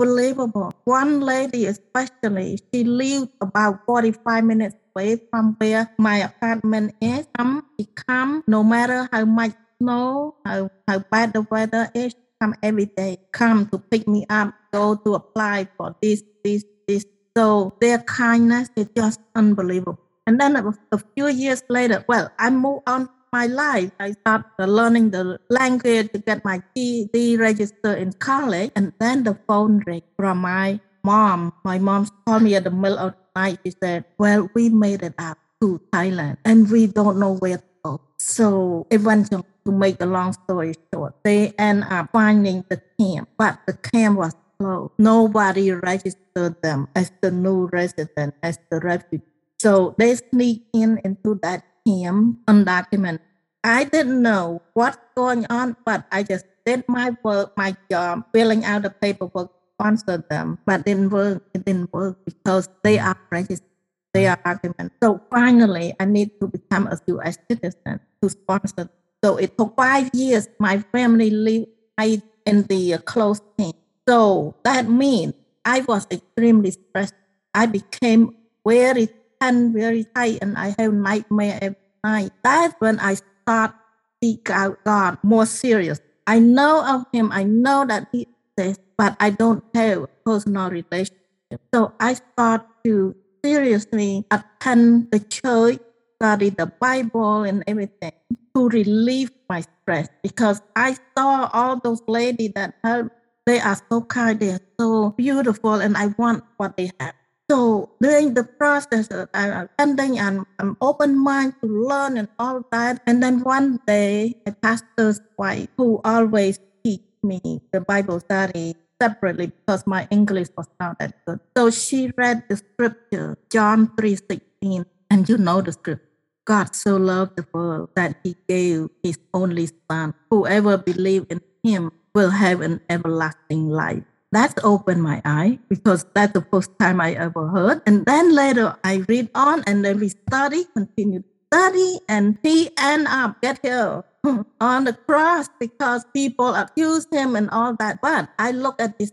unbelievable. 0.00 0.72
One 0.84 1.20
lady, 1.20 1.66
especially, 1.66 2.58
she 2.72 2.84
lived 2.84 3.30
about 3.40 3.84
45 3.86 4.44
minutes 4.44 4.76
away 4.94 5.20
from 5.30 5.56
where 5.58 5.90
my 5.98 6.18
apartment 6.18 6.94
is. 7.00 7.26
Come, 7.36 7.66
she 7.78 7.86
come, 8.06 8.44
no 8.46 8.62
matter 8.62 9.08
how 9.10 9.24
much 9.24 9.52
snow, 9.80 10.36
how, 10.44 10.70
how 10.86 11.00
bad 11.10 11.32
the 11.32 11.42
weather 11.42 11.90
is, 11.94 12.14
come 12.40 12.54
every 12.62 12.86
day, 12.86 13.18
come 13.32 13.66
to 13.68 13.78
pick 13.78 14.06
me 14.06 14.24
up, 14.30 14.54
go 14.72 14.94
to 14.94 15.14
apply 15.14 15.68
for 15.76 15.94
this, 16.00 16.22
this, 16.44 16.64
this. 16.86 17.04
So 17.36 17.74
their 17.80 17.98
kindness 17.98 18.70
is 18.76 18.88
just 18.96 19.20
unbelievable. 19.34 19.98
And 20.26 20.40
then 20.40 20.56
a, 20.56 20.72
a 20.92 20.98
few 21.16 21.28
years 21.28 21.62
later, 21.68 22.04
well, 22.08 22.30
I 22.38 22.50
moved 22.50 22.82
on 22.86 23.08
my 23.32 23.46
life. 23.46 23.90
I 24.00 24.12
started 24.12 24.66
learning 24.66 25.10
the 25.10 25.38
language 25.50 26.12
to 26.12 26.18
get 26.18 26.44
my 26.44 26.62
GED 26.76 27.36
registered 27.36 27.98
in 27.98 28.12
college. 28.14 28.70
And 28.76 28.92
then 28.98 29.24
the 29.24 29.38
phone 29.46 29.82
rang 29.86 30.02
from 30.16 30.38
my 30.38 30.80
mom. 31.04 31.52
My 31.64 31.78
mom 31.78 32.08
called 32.26 32.42
me 32.42 32.54
at 32.54 32.64
the 32.64 32.70
middle 32.70 32.98
of 32.98 33.12
the 33.12 33.40
night. 33.40 33.58
She 33.64 33.72
said, 33.82 34.04
well, 34.18 34.48
we 34.54 34.68
made 34.68 35.02
it 35.02 35.14
up 35.18 35.38
to 35.60 35.80
Thailand 35.92 36.38
and 36.44 36.70
we 36.70 36.86
don't 36.86 37.18
know 37.18 37.36
where 37.36 37.58
to 37.58 37.64
go. 37.84 38.00
So 38.18 38.86
eventually, 38.90 39.44
to 39.64 39.72
make 39.72 40.00
a 40.00 40.06
long 40.06 40.32
story 40.32 40.74
short, 40.92 41.14
they 41.24 41.52
end 41.58 41.84
up 41.90 42.10
finding 42.12 42.64
the 42.68 42.80
camp, 42.98 43.28
but 43.36 43.58
the 43.66 43.74
camp 43.74 44.18
was 44.18 44.34
closed. 44.58 44.92
Nobody 44.98 45.72
registered 45.72 46.60
them 46.62 46.88
as 46.94 47.12
the 47.20 47.30
new 47.30 47.68
resident, 47.72 48.34
as 48.42 48.58
the 48.70 48.80
refugee. 48.80 49.24
So 49.58 49.94
they 49.98 50.14
sneak 50.14 50.64
in 50.72 51.00
into 51.04 51.38
that 51.42 51.64
camp 51.88 52.38
undocumented. 52.46 53.24
I 53.64 53.84
didn't 53.84 54.22
know 54.22 54.62
what's 54.74 54.98
going 55.16 55.46
on, 55.50 55.76
but 55.84 56.04
I 56.12 56.22
just 56.22 56.44
did 56.64 56.84
my 56.88 57.16
work, 57.24 57.56
my 57.56 57.76
job, 57.90 58.24
filling 58.32 58.64
out 58.64 58.82
the 58.82 58.90
paperwork, 58.90 59.50
sponsored 59.74 60.28
them, 60.28 60.58
but 60.66 60.84
didn't 60.84 61.10
work. 61.10 61.42
It 61.54 61.64
didn't 61.64 61.92
work 61.92 62.18
because 62.24 62.68
they 62.84 62.98
mm. 62.98 63.04
are 63.04 63.18
registered. 63.30 63.66
They 64.14 64.26
are 64.26 64.38
documented. 64.44 64.92
So 65.02 65.20
finally, 65.30 65.94
I 66.00 66.04
need 66.04 66.40
to 66.40 66.48
become 66.48 66.86
a 66.86 66.98
U.S. 67.08 67.38
citizen 67.50 68.00
to 68.22 68.28
sponsor. 68.28 68.88
So 69.22 69.36
it 69.36 69.58
took 69.58 69.76
five 69.76 70.10
years. 70.14 70.48
My 70.58 70.78
family 70.92 71.30
lived 71.30 71.68
right 71.98 72.22
in 72.46 72.62
the 72.64 72.98
closed 73.04 73.42
camp. 73.58 73.76
So 74.08 74.54
that 74.64 74.88
means 74.88 75.34
I 75.64 75.80
was 75.80 76.06
extremely 76.10 76.70
stressed. 76.70 77.14
I 77.52 77.66
became 77.66 78.34
very 78.66 79.08
tense, 79.40 79.74
very 79.74 80.04
tight, 80.14 80.38
and 80.42 80.56
I 80.56 80.74
have 80.78 80.92
nightmare 80.92 81.58
every 81.60 81.78
night. 82.04 82.32
That's 82.42 82.74
when 82.78 82.98
I 83.00 83.14
start 83.14 83.74
seek 84.22 84.50
out 84.50 84.82
God 84.84 85.18
more 85.22 85.46
serious. 85.46 86.00
I 86.26 86.38
know 86.38 86.84
of 86.84 87.06
Him. 87.12 87.32
I 87.32 87.44
know 87.44 87.86
that 87.86 88.08
He 88.12 88.26
exists, 88.56 88.84
but 88.96 89.16
I 89.20 89.30
don't 89.30 89.64
have 89.74 90.02
a 90.02 90.06
personal 90.24 90.70
relationship. 90.70 91.60
So 91.72 91.92
I 92.00 92.14
start 92.14 92.66
to 92.84 93.16
seriously 93.44 94.26
attend 94.30 95.10
the 95.10 95.20
church, 95.20 95.80
study 96.20 96.50
the 96.50 96.66
Bible 96.66 97.44
and 97.44 97.64
everything 97.66 98.12
to 98.54 98.68
relieve 98.68 99.30
my 99.48 99.62
stress 99.62 100.08
because 100.22 100.60
I 100.76 100.96
saw 101.16 101.48
all 101.52 101.80
those 101.80 102.02
ladies 102.06 102.52
that 102.54 102.74
help. 102.84 103.12
They 103.46 103.60
are 103.60 103.80
so 103.88 104.02
kind, 104.02 104.38
they 104.38 104.50
are 104.50 104.60
so 104.78 105.10
beautiful, 105.16 105.80
and 105.80 105.96
I 105.96 106.08
want 106.18 106.44
what 106.58 106.76
they 106.76 106.90
have. 107.00 107.14
So 107.50 107.88
during 108.00 108.34
the 108.34 108.44
process, 108.44 109.08
uh, 109.10 109.24
I'm 109.32 109.68
attending 109.72 110.18
and 110.20 110.44
I'm 110.60 110.76
open 110.80 111.16
mind 111.16 111.54
to 111.64 111.66
learn 111.66 112.20
and 112.20 112.28
all 112.38 112.60
that. 112.72 113.00
And 113.06 113.22
then 113.22 113.40
one 113.40 113.80
day, 113.86 114.36
a 114.44 114.52
pastor's 114.52 115.20
wife 115.38 115.68
who 115.76 116.00
always 116.04 116.60
teach 116.84 117.00
me 117.22 117.40
the 117.72 117.80
Bible 117.80 118.20
study 118.20 118.76
separately 119.00 119.48
because 119.48 119.86
my 119.86 120.06
English 120.10 120.48
was 120.56 120.68
not 120.78 120.98
that 120.98 121.24
good. 121.24 121.40
So 121.56 121.70
she 121.70 122.12
read 122.20 122.44
the 122.52 122.60
scripture, 122.60 123.38
John 123.48 123.96
3:16, 123.96 124.84
and 125.08 125.24
you 125.24 125.38
know 125.38 125.64
the 125.64 125.72
scripture. 125.72 126.04
God 126.44 126.76
so 126.76 126.96
loved 126.96 127.36
the 127.36 127.46
world 127.52 127.96
that 127.96 128.20
he 128.24 128.36
gave 128.48 128.88
his 129.02 129.16
only 129.32 129.72
son. 129.88 130.12
Whoever 130.30 130.76
believes 130.76 131.26
in 131.32 131.40
him 131.64 131.92
will 132.14 132.30
have 132.30 132.60
an 132.60 132.80
everlasting 132.88 133.68
life. 133.68 134.04
That 134.32 134.58
opened 134.62 135.02
my 135.02 135.22
eye 135.24 135.58
because 135.68 136.04
that's 136.14 136.32
the 136.32 136.44
first 136.52 136.70
time 136.78 137.00
I 137.00 137.14
ever 137.14 137.48
heard. 137.48 137.82
And 137.86 138.04
then 138.04 138.34
later 138.34 138.76
I 138.84 139.04
read 139.08 139.30
on 139.34 139.64
and 139.66 139.84
then 139.84 140.00
we 140.00 140.10
study, 140.10 140.66
continue 140.74 141.24
study, 141.50 142.00
and 142.08 142.38
he 142.42 142.68
end 142.78 143.06
up 143.08 143.40
get 143.40 143.58
here 143.62 144.04
on 144.60 144.84
the 144.84 144.92
cross 144.92 145.48
because 145.58 146.04
people 146.12 146.54
accuse 146.54 147.06
him 147.10 147.36
and 147.36 147.48
all 147.50 147.74
that. 147.80 148.00
But 148.02 148.28
I 148.38 148.50
look 148.50 148.80
at 148.82 148.98
this 148.98 149.12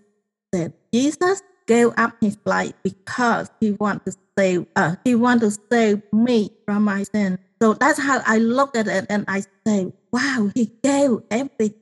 said 0.54 0.74
Jesus 0.94 1.42
gave 1.68 1.90
up 1.98 2.16
his 2.22 2.38
life 2.46 2.74
because 2.84 3.50
he 3.60 3.72
want 3.72 4.06
to 4.06 4.14
save 4.38 4.68
us. 4.76 4.98
He 5.04 5.16
want 5.16 5.42
to 5.42 5.52
save 5.72 6.02
me 6.14 6.52
from 6.66 6.84
my 6.84 7.04
sin. 7.04 7.40
So 7.62 7.74
that's 7.74 8.00
how 8.00 8.22
I 8.26 8.38
look 8.38 8.76
at 8.76 8.88
it 8.88 9.06
and 9.10 9.26
I 9.28 9.44
say, 9.66 9.94
wow, 10.12 10.52
he 10.54 10.72
gave 10.84 11.20
everything 11.32 11.74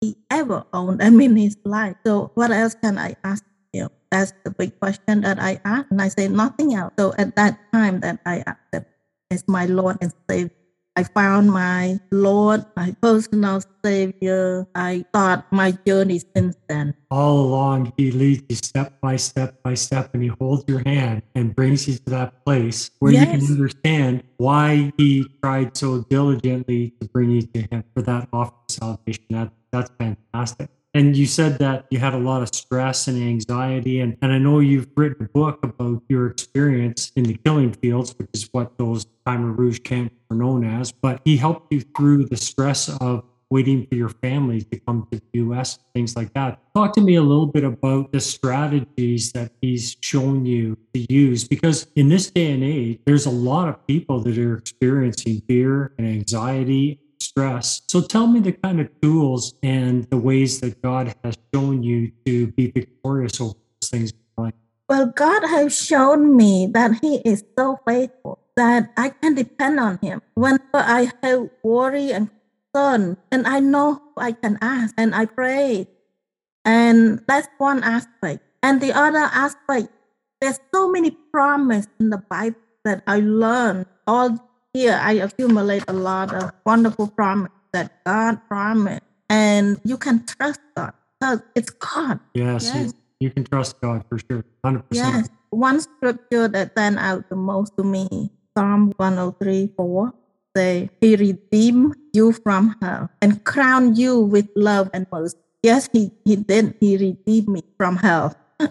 he 0.00 0.16
ever 0.30 0.64
owned. 0.72 1.02
I 1.02 1.10
mean 1.10 1.36
his 1.36 1.56
life. 1.64 1.96
So 2.04 2.32
what 2.34 2.50
else 2.50 2.74
can 2.74 2.98
I 2.98 3.16
ask 3.24 3.44
him? 3.72 3.90
That's 4.10 4.32
the 4.44 4.50
big 4.50 4.78
question 4.80 5.20
that 5.22 5.38
I 5.40 5.60
ask. 5.64 5.86
And 5.90 6.00
I 6.00 6.08
say 6.08 6.28
nothing 6.28 6.74
else. 6.74 6.92
So 6.98 7.14
at 7.18 7.36
that 7.36 7.58
time 7.72 8.00
that 8.00 8.20
I 8.26 8.42
accept 8.46 8.90
as 9.30 9.44
my 9.46 9.66
Lord 9.66 9.98
and 10.00 10.12
Savior. 10.28 10.50
I 10.96 11.04
found 11.04 11.50
my 11.52 12.00
Lord, 12.10 12.66
my 12.76 12.94
personal 13.00 13.62
Savior. 13.84 14.66
I 14.74 15.04
thought 15.12 15.46
my 15.52 15.70
journey 15.86 16.20
since 16.34 16.56
then. 16.68 16.94
All 17.10 17.40
along, 17.46 17.92
He 17.96 18.10
leads 18.10 18.42
you 18.48 18.56
step 18.56 19.00
by 19.00 19.16
step 19.16 19.62
by 19.62 19.74
step, 19.74 20.10
and 20.14 20.22
He 20.22 20.28
holds 20.28 20.64
your 20.66 20.82
hand 20.84 21.22
and 21.34 21.54
brings 21.54 21.86
you 21.86 21.94
to 21.94 22.10
that 22.10 22.44
place 22.44 22.90
where 22.98 23.12
you 23.12 23.24
can 23.24 23.40
understand 23.46 24.24
why 24.38 24.92
He 24.98 25.26
tried 25.42 25.76
so 25.76 26.02
diligently 26.10 26.92
to 27.00 27.08
bring 27.08 27.30
you 27.30 27.42
to 27.42 27.60
Him 27.70 27.84
for 27.94 28.02
that 28.02 28.28
offer 28.32 28.54
of 28.68 28.74
salvation. 28.74 29.24
That, 29.30 29.52
that's 29.70 29.90
fantastic. 29.98 30.70
And 30.92 31.16
you 31.16 31.26
said 31.26 31.58
that 31.60 31.86
you 31.90 32.00
had 32.00 32.14
a 32.14 32.18
lot 32.18 32.42
of 32.42 32.52
stress 32.52 33.06
and 33.06 33.22
anxiety, 33.22 34.00
and, 34.00 34.16
and 34.22 34.32
I 34.32 34.38
know 34.38 34.58
you've 34.58 34.88
written 34.96 35.26
a 35.26 35.28
book 35.28 35.60
about 35.62 36.02
your 36.08 36.26
experience 36.26 37.12
in 37.14 37.22
the 37.24 37.34
killing 37.34 37.72
fields, 37.72 38.12
which 38.18 38.28
is 38.34 38.48
what 38.50 38.76
those 38.76 39.06
Khmer 39.24 39.56
Rouge 39.56 39.78
camps 39.84 40.14
were 40.28 40.36
known 40.36 40.64
as. 40.64 40.90
But 40.90 41.20
he 41.24 41.36
helped 41.36 41.72
you 41.72 41.82
through 41.96 42.26
the 42.26 42.36
stress 42.36 42.88
of 43.00 43.24
waiting 43.50 43.86
for 43.86 43.94
your 43.96 44.08
family 44.08 44.62
to 44.62 44.78
come 44.80 45.06
to 45.10 45.18
the 45.18 45.38
US, 45.40 45.78
things 45.94 46.16
like 46.16 46.32
that. 46.34 46.60
Talk 46.74 46.92
to 46.94 47.00
me 47.00 47.16
a 47.16 47.22
little 47.22 47.46
bit 47.46 47.64
about 47.64 48.12
the 48.12 48.20
strategies 48.20 49.32
that 49.32 49.52
he's 49.60 49.96
shown 50.00 50.46
you 50.46 50.76
to 50.94 51.12
use, 51.12 51.46
because 51.46 51.86
in 51.96 52.08
this 52.08 52.30
day 52.30 52.52
and 52.52 52.64
age, 52.64 53.00
there's 53.06 53.26
a 53.26 53.30
lot 53.30 53.68
of 53.68 53.86
people 53.86 54.20
that 54.20 54.38
are 54.38 54.56
experiencing 54.56 55.42
fear 55.48 55.92
and 55.98 56.06
anxiety, 56.06 57.00
stress. 57.20 57.82
So 57.88 58.00
tell 58.00 58.26
me 58.26 58.40
the 58.40 58.52
kind 58.52 58.80
of 58.80 58.88
tools 59.00 59.54
and 59.62 60.04
the 60.10 60.16
ways 60.16 60.60
that 60.60 60.80
God 60.82 61.14
has 61.22 61.36
shown 61.54 61.82
you 61.82 62.12
to 62.26 62.48
be 62.48 62.70
victorious 62.70 63.40
over 63.40 63.54
those 63.80 63.90
things. 63.90 64.12
Well, 64.90 65.06
God 65.06 65.46
has 65.46 65.78
shown 65.78 66.36
me 66.36 66.66
that 66.74 66.98
He 67.00 67.22
is 67.24 67.44
so 67.56 67.78
faithful 67.86 68.40
that 68.56 68.90
I 68.96 69.10
can 69.10 69.36
depend 69.36 69.78
on 69.78 70.00
Him. 70.02 70.20
Whenever 70.34 70.82
I 70.82 71.12
have 71.22 71.48
worry 71.62 72.10
and 72.10 72.28
concern, 72.74 73.16
and 73.30 73.46
I 73.46 73.60
know 73.60 74.02
I 74.16 74.32
can 74.32 74.58
ask, 74.60 74.92
and 74.98 75.14
I 75.14 75.26
pray. 75.26 75.86
And 76.64 77.22
that's 77.28 77.46
one 77.58 77.84
aspect. 77.84 78.42
And 78.64 78.80
the 78.80 78.92
other 78.92 79.30
aspect, 79.30 79.94
there's 80.40 80.58
so 80.74 80.90
many 80.90 81.12
promises 81.30 81.86
in 82.00 82.10
the 82.10 82.18
Bible 82.18 82.58
that 82.84 83.04
I 83.06 83.20
learned 83.20 83.86
all 84.08 84.49
here. 84.72 84.98
I 85.02 85.12
accumulate 85.12 85.84
a 85.88 85.92
lot 85.92 86.32
of 86.34 86.52
wonderful 86.64 87.08
promise 87.08 87.52
that 87.72 88.04
God 88.04 88.40
promised, 88.48 89.02
and 89.28 89.80
you 89.84 89.96
can 89.96 90.24
trust 90.26 90.60
God 90.76 90.92
because 91.20 91.40
it's 91.54 91.70
God. 91.70 92.20
Yes, 92.34 92.64
Yes. 92.64 92.74
You, 92.74 92.92
you 93.20 93.30
can 93.30 93.44
trust 93.44 93.80
God 93.80 94.04
for 94.08 94.18
sure. 94.18 94.44
100%. 94.64 94.84
Yes, 94.90 95.28
one 95.50 95.80
scripture 95.80 96.48
that 96.48 96.72
stand 96.72 96.98
out 96.98 97.28
the 97.28 97.36
most 97.36 97.76
to 97.76 97.84
me, 97.84 98.30
Psalm 98.56 98.92
103, 98.96 99.72
4, 99.76 100.12
say, 100.56 100.90
He 101.00 101.16
redeemed 101.16 101.96
you 102.12 102.32
from 102.32 102.76
hell 102.80 103.10
and 103.20 103.44
crowned 103.44 103.98
you 103.98 104.20
with 104.20 104.48
love 104.56 104.90
and 104.94 105.06
mercy. 105.12 105.36
Yes, 105.62 105.88
He, 105.92 106.10
he 106.24 106.36
did. 106.36 106.74
He 106.80 106.96
redeemed 106.96 107.48
me 107.48 107.62
from 107.76 107.96
hell. 107.96 108.34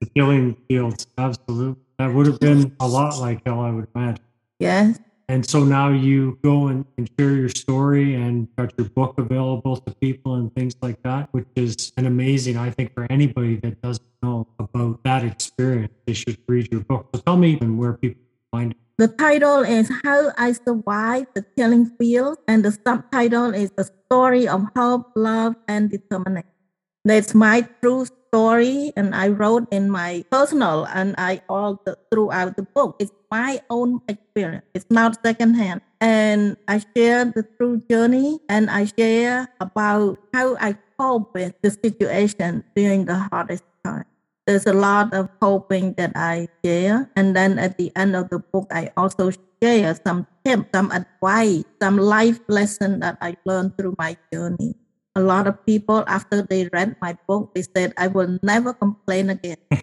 The 0.00 0.06
killing 0.14 0.56
fields, 0.68 1.08
absolutely. 1.18 1.82
That 1.98 2.14
would 2.14 2.26
have 2.26 2.38
been 2.38 2.76
a 2.78 2.86
lot 2.86 3.18
like 3.18 3.42
hell, 3.44 3.58
I 3.58 3.72
would 3.72 3.88
imagine. 3.96 4.22
Yes, 4.60 5.00
And 5.30 5.48
so 5.48 5.62
now 5.62 5.90
you 5.90 6.38
go 6.42 6.68
and, 6.68 6.86
and 6.96 7.08
share 7.18 7.34
your 7.34 7.50
story 7.50 8.14
and 8.14 8.48
got 8.56 8.72
your 8.78 8.88
book 8.88 9.18
available 9.18 9.76
to 9.76 9.94
people 9.96 10.36
and 10.36 10.54
things 10.54 10.74
like 10.80 11.02
that, 11.02 11.28
which 11.32 11.46
is 11.54 11.92
an 11.98 12.06
amazing, 12.06 12.56
I 12.56 12.70
think, 12.70 12.94
for 12.94 13.06
anybody 13.10 13.56
that 13.56 13.82
doesn't 13.82 14.08
know 14.22 14.48
about 14.58 15.04
that 15.04 15.24
experience, 15.24 15.92
they 16.06 16.14
should 16.14 16.38
read 16.48 16.72
your 16.72 16.80
book. 16.80 17.08
So 17.14 17.20
tell 17.20 17.36
me 17.36 17.56
where 17.56 17.92
people 17.92 18.22
find 18.50 18.72
it. 18.72 18.78
the 18.96 19.08
title 19.08 19.60
is 19.60 19.92
How 20.02 20.32
I 20.38 20.52
Survived 20.52 21.28
the 21.34 21.44
Killing 21.56 21.84
Field, 22.00 22.38
and 22.48 22.64
the 22.64 22.72
subtitle 22.72 23.52
is 23.52 23.70
A 23.76 23.84
Story 23.84 24.48
of 24.48 24.64
Hope, 24.74 25.12
Love, 25.14 25.56
and 25.68 25.90
Determination. 25.90 26.57
That's 27.04 27.34
my 27.34 27.62
true 27.80 28.06
story, 28.06 28.92
and 28.96 29.14
I 29.14 29.28
wrote 29.28 29.70
in 29.72 29.88
my 29.88 30.24
personal, 30.30 30.84
and 30.92 31.14
I 31.16 31.40
all 31.48 31.80
the, 31.86 31.96
throughout 32.10 32.56
the 32.56 32.64
book. 32.64 32.96
It's 32.98 33.12
my 33.30 33.60
own 33.70 34.02
experience. 34.08 34.66
It's 34.74 34.90
not 34.90 35.16
secondhand, 35.24 35.80
and 36.00 36.56
I 36.66 36.82
share 36.94 37.24
the 37.24 37.46
true 37.56 37.80
journey, 37.88 38.40
and 38.48 38.68
I 38.68 38.90
share 38.90 39.48
about 39.60 40.18
how 40.34 40.56
I 40.60 40.76
cope 40.98 41.32
with 41.34 41.54
the 41.62 41.70
situation 41.70 42.64
during 42.74 43.06
the 43.06 43.16
hardest 43.30 43.64
time. 43.84 44.04
There's 44.46 44.66
a 44.66 44.72
lot 44.72 45.14
of 45.14 45.28
hoping 45.40 45.94
that 45.94 46.12
I 46.16 46.48
share, 46.64 47.08
and 47.16 47.36
then 47.36 47.58
at 47.58 47.78
the 47.78 47.92
end 47.96 48.16
of 48.16 48.28
the 48.28 48.40
book, 48.40 48.68
I 48.72 48.90
also 48.96 49.30
share 49.62 49.94
some 50.04 50.26
tips, 50.44 50.68
some 50.74 50.90
advice, 50.92 51.64
some 51.80 51.96
life 51.96 52.40
lesson 52.48 53.00
that 53.00 53.16
I 53.22 53.36
learned 53.46 53.78
through 53.78 53.94
my 53.96 54.16
journey 54.32 54.74
a 55.18 55.20
lot 55.20 55.50
of 55.50 55.58
people 55.66 56.06
after 56.06 56.46
they 56.46 56.70
read 56.70 56.94
my 57.02 57.18
book 57.26 57.50
they 57.54 57.66
said 57.74 57.90
i 57.98 58.06
will 58.06 58.38
never 58.42 58.72
complain 58.72 59.30
again. 59.34 59.58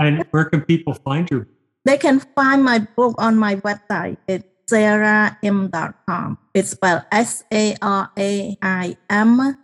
And 0.00 0.24
where 0.30 0.46
can 0.46 0.62
people 0.62 0.94
find 0.94 1.28
you? 1.28 1.44
They 1.84 1.98
can 1.98 2.22
find 2.38 2.62
my 2.62 2.78
book 2.78 3.18
on 3.18 3.36
my 3.36 3.56
website. 3.66 4.16
It's 4.30 4.46
saraim.com 4.70 6.38
it's 6.58 6.70
spelled 6.70 7.02
s-a-r-a-i-m 7.12 7.78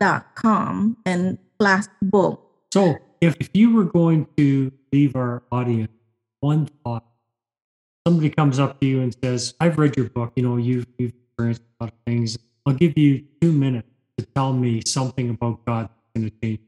dot 0.00 0.34
com 0.34 0.96
and 1.04 1.38
slash 1.60 1.84
book. 2.00 2.40
So, 2.72 2.96
if, 3.20 3.36
if 3.40 3.50
you 3.52 3.74
were 3.74 3.84
going 3.84 4.26
to 4.36 4.72
leave 4.92 5.16
our 5.16 5.42
audience 5.50 5.90
one 6.40 6.68
thought, 6.84 7.04
somebody 8.06 8.30
comes 8.30 8.58
up 8.58 8.80
to 8.80 8.86
you 8.86 9.00
and 9.00 9.14
says, 9.22 9.54
I've 9.60 9.76
read 9.76 9.96
your 9.96 10.08
book, 10.10 10.32
you 10.36 10.42
know, 10.42 10.56
you've, 10.56 10.86
you've 10.98 11.12
experienced 11.12 11.62
a 11.80 11.84
lot 11.84 11.92
of 11.92 11.98
things. 12.06 12.38
I'll 12.66 12.72
give 12.72 12.96
you 12.96 13.24
two 13.42 13.52
minutes 13.52 13.88
to 14.16 14.24
tell 14.24 14.52
me 14.54 14.80
something 14.86 15.28
about 15.28 15.64
God 15.66 15.90
going 16.14 16.30
to 16.30 16.36
change. 16.40 16.60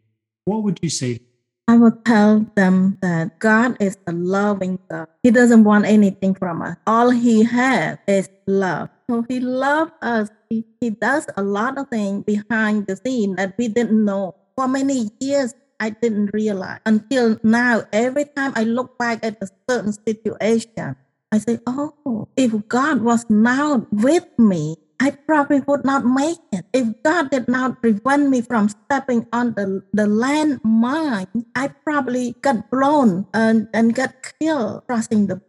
What 0.44 0.62
would 0.62 0.78
you 0.82 0.90
say? 0.90 1.20
I 1.68 1.76
will 1.76 1.98
tell 2.04 2.46
them 2.54 2.98
that 3.00 3.38
God 3.38 3.76
is 3.80 3.96
a 4.06 4.12
loving 4.12 4.78
God. 4.90 5.08
He 5.22 5.30
doesn't 5.30 5.64
want 5.64 5.86
anything 5.86 6.34
from 6.34 6.60
us. 6.62 6.76
All 6.86 7.10
He 7.10 7.42
has 7.44 7.98
is 8.06 8.28
love. 8.46 8.90
So 9.08 9.24
He 9.26 9.40
loves 9.40 9.92
us. 10.02 10.28
He, 10.50 10.64
he 10.80 10.90
does 10.90 11.26
a 11.36 11.42
lot 11.42 11.78
of 11.78 11.88
things 11.88 12.24
behind 12.24 12.86
the 12.86 12.96
scene 12.96 13.34
that 13.36 13.56
we 13.56 13.68
didn't 13.68 14.04
know. 14.04 14.36
For 14.54 14.68
many 14.68 15.10
years, 15.18 15.54
I 15.80 15.90
didn't 15.90 16.30
realize 16.32 16.80
until 16.84 17.38
now. 17.42 17.84
Every 17.92 18.26
time 18.26 18.52
I 18.54 18.64
look 18.64 18.98
back 18.98 19.24
at 19.24 19.42
a 19.42 19.48
certain 19.68 19.92
situation, 19.92 20.94
I 21.32 21.38
say, 21.38 21.58
Oh, 21.66 22.28
if 22.36 22.68
God 22.68 23.00
was 23.00 23.28
now 23.28 23.86
with 23.90 24.26
me, 24.38 24.76
I 25.00 25.10
probably 25.10 25.60
would 25.60 25.84
not 25.84 26.04
make 26.04 26.38
it. 26.52 26.64
If 26.72 27.02
God 27.02 27.30
did 27.30 27.48
not 27.48 27.82
prevent 27.82 28.30
me 28.30 28.40
from 28.40 28.68
stepping 28.68 29.26
on 29.32 29.52
the, 29.54 29.82
the 29.92 30.04
landmine, 30.04 31.44
I 31.54 31.68
probably 31.68 32.34
got 32.40 32.70
blown 32.70 33.26
and, 33.34 33.68
and 33.74 33.94
got 33.94 34.14
killed 34.40 34.86
crossing 34.86 35.26
the. 35.26 35.40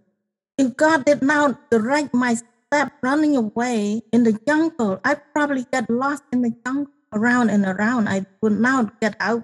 If 0.58 0.76
God 0.76 1.06
did 1.06 1.22
not 1.22 1.72
direct 1.72 2.14
my 2.14 2.36
step 2.36 2.92
running 3.02 3.38
away 3.38 4.02
in 4.12 4.24
the 4.24 4.38
jungle, 4.48 5.00
I 5.06 5.16
probably 5.16 5.66
get 5.72 5.90
lost 5.90 6.24
in 6.34 6.42
the 6.42 6.54
jungle 6.66 6.92
around 7.14 7.50
and 7.50 7.66
around. 7.66 8.10
I 8.10 8.26
would 8.42 8.60
not 8.60 9.00
get 9.00 9.16
out. 9.20 9.44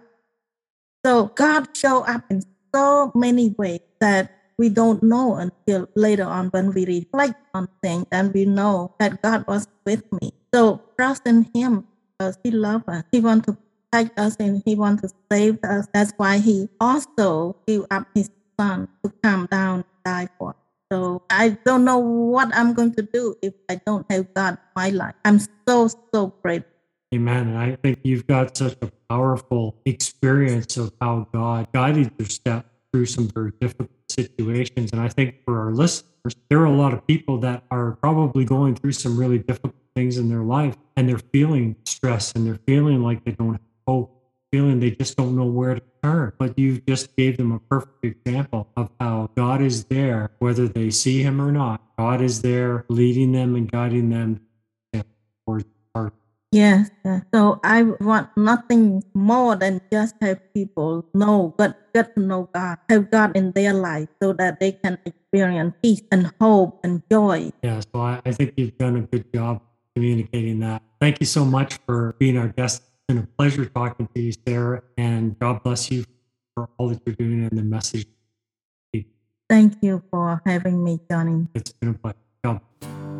So 1.05 1.27
God 1.35 1.75
showed 1.75 2.03
up 2.03 2.23
in 2.29 2.43
so 2.73 3.11
many 3.15 3.55
ways 3.57 3.81
that 3.99 4.31
we 4.57 4.69
don't 4.69 5.01
know 5.03 5.35
until 5.35 5.87
later 5.95 6.23
on 6.23 6.47
when 6.47 6.73
we 6.73 6.85
reflect 6.85 7.35
on 7.53 7.67
things 7.81 8.05
and 8.11 8.33
we 8.33 8.45
know 8.45 8.93
that 8.99 9.21
God 9.21 9.45
was 9.47 9.67
with 9.85 10.03
me. 10.21 10.33
So 10.53 10.81
trust 10.97 11.25
in 11.25 11.49
Him 11.53 11.87
because 12.17 12.37
He 12.43 12.51
loves 12.51 12.83
us. 12.87 13.03
He 13.11 13.19
wants 13.19 13.47
to 13.47 13.57
protect 13.91 14.19
us 14.19 14.35
and 14.39 14.61
He 14.65 14.75
wants 14.75 15.01
to 15.01 15.09
save 15.31 15.59
us. 15.63 15.87
That's 15.93 16.13
why 16.17 16.37
He 16.37 16.69
also 16.79 17.55
gave 17.67 17.85
up 17.91 18.07
His 18.13 18.29
Son 18.59 18.87
to 19.03 19.11
come 19.23 19.47
down 19.47 19.83
and 19.83 19.85
die 20.05 20.29
for 20.37 20.51
us. 20.51 20.55
So 20.91 21.23
I 21.29 21.57
don't 21.65 21.85
know 21.85 21.97
what 21.97 22.49
I'm 22.53 22.73
going 22.73 22.93
to 22.95 23.01
do 23.01 23.35
if 23.41 23.53
I 23.69 23.81
don't 23.85 24.05
have 24.11 24.31
God 24.33 24.53
in 24.53 24.59
my 24.75 24.89
life. 24.89 25.15
I'm 25.25 25.39
so, 25.67 25.87
so 26.13 26.27
grateful. 26.43 26.69
Amen. 27.13 27.49
And 27.49 27.57
I 27.57 27.75
think 27.75 27.99
you've 28.03 28.27
got 28.27 28.57
such 28.57 28.75
a 28.81 28.91
powerful 29.09 29.75
experience 29.85 30.77
of 30.77 30.91
how 31.01 31.27
God 31.33 31.67
guided 31.73 32.11
your 32.17 32.27
step 32.27 32.65
through 32.91 33.05
some 33.07 33.27
very 33.27 33.51
difficult 33.59 33.89
situations. 34.13 34.91
And 34.91 35.01
I 35.01 35.09
think 35.09 35.43
for 35.45 35.59
our 35.59 35.71
listeners, 35.71 36.35
there 36.49 36.59
are 36.59 36.65
a 36.65 36.71
lot 36.71 36.93
of 36.93 37.05
people 37.05 37.37
that 37.39 37.63
are 37.71 37.97
probably 38.01 38.45
going 38.45 38.75
through 38.75 38.93
some 38.93 39.17
really 39.17 39.39
difficult 39.39 39.75
things 39.95 40.17
in 40.17 40.29
their 40.29 40.43
life 40.43 40.75
and 40.95 41.07
they're 41.07 41.17
feeling 41.17 41.75
stress 41.85 42.31
and 42.33 42.45
they're 42.45 42.59
feeling 42.65 43.03
like 43.03 43.23
they 43.25 43.31
don't 43.31 43.53
have 43.53 43.61
hope, 43.87 44.23
feeling 44.51 44.79
they 44.79 44.91
just 44.91 45.17
don't 45.17 45.35
know 45.35 45.45
where 45.45 45.75
to 45.75 45.81
turn. 46.01 46.33
But 46.37 46.57
you 46.57 46.81
just 46.87 47.15
gave 47.15 47.37
them 47.37 47.51
a 47.51 47.59
perfect 47.59 48.03
example 48.03 48.67
of 48.77 48.89
how 48.99 49.29
God 49.35 49.61
is 49.61 49.85
there, 49.85 50.31
whether 50.39 50.67
they 50.67 50.89
see 50.89 51.21
Him 51.21 51.41
or 51.41 51.51
not. 51.51 51.81
God 51.97 52.21
is 52.21 52.41
there 52.41 52.85
leading 52.89 53.31
them 53.31 53.55
and 53.55 53.71
guiding 53.71 54.09
them 54.09 54.41
Yes. 56.53 56.91
So 57.33 57.59
I 57.63 57.81
want 57.97 58.29
nothing 58.37 59.01
more 59.15 59.55
than 59.55 59.81
just 59.91 60.13
have 60.21 60.37
people 60.53 61.03
know, 61.13 61.55
but 61.57 61.91
get 61.93 62.13
to 62.13 62.21
know 62.21 62.47
God, 62.53 62.77
have 62.89 63.09
God 63.09 63.35
in 63.35 63.51
their 63.53 63.73
life 63.73 64.07
so 64.21 64.33
that 64.33 64.59
they 64.59 64.73
can 64.73 64.99
experience 65.03 65.73
peace 65.81 66.03
and 66.11 66.31
hope 66.39 66.79
and 66.83 67.01
joy. 67.09 67.49
Yeah, 67.63 67.81
so 67.81 68.01
I, 68.01 68.21
I 68.23 68.31
think 68.31 68.53
you've 68.55 68.77
done 68.77 68.97
a 68.97 69.01
good 69.01 69.33
job 69.33 69.61
communicating 69.95 70.59
that. 70.59 70.83
Thank 71.01 71.19
you 71.19 71.25
so 71.25 71.43
much 71.43 71.79
for 71.87 72.13
being 72.19 72.37
our 72.37 72.49
guest. 72.49 72.83
It's 72.85 73.01
been 73.07 73.17
a 73.17 73.27
pleasure 73.35 73.65
talking 73.65 74.07
to 74.13 74.21
you, 74.21 74.31
Sara, 74.45 74.83
and 74.95 75.37
God 75.39 75.63
bless 75.63 75.89
you 75.89 76.05
for 76.53 76.69
all 76.77 76.89
that 76.89 77.01
you're 77.03 77.15
doing 77.15 77.49
and 77.49 77.57
the 77.57 77.63
message. 77.63 78.05
Thank 79.49 79.77
you 79.81 80.03
for 80.09 80.41
having 80.45 80.83
me, 80.83 80.99
Johnny. 81.09 81.47
It's 81.53 81.73
been 81.73 81.89
a 81.89 81.93
pleasure. 81.93 82.17
God 82.43 82.61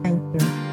Thank 0.04 0.22
you. 0.42 0.73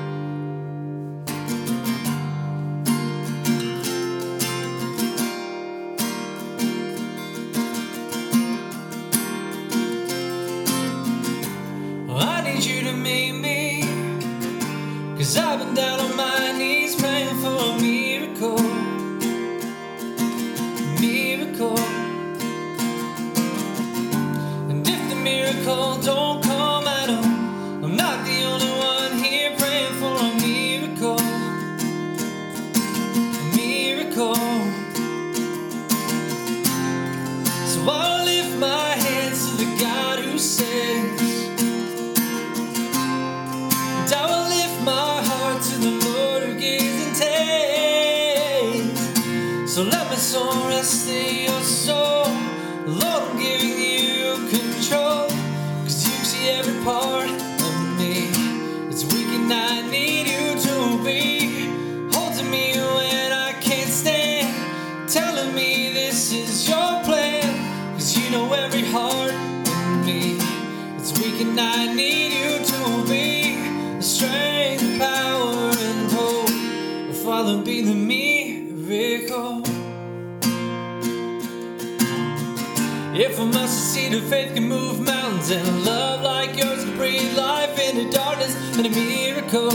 A 83.40 83.44
mustard 83.46 83.68
seed 83.70 84.12
of 84.12 84.22
faith 84.24 84.54
can 84.54 84.68
move 84.68 85.00
mountains 85.00 85.50
and 85.50 85.82
love 85.82 86.20
like 86.20 86.58
yours 86.62 86.84
can 86.84 86.94
breathe 86.94 87.38
life 87.38 87.78
into 87.78 88.10
darkness, 88.10 88.54
and 88.76 88.86
a 88.86 88.90
miracle. 88.90 89.70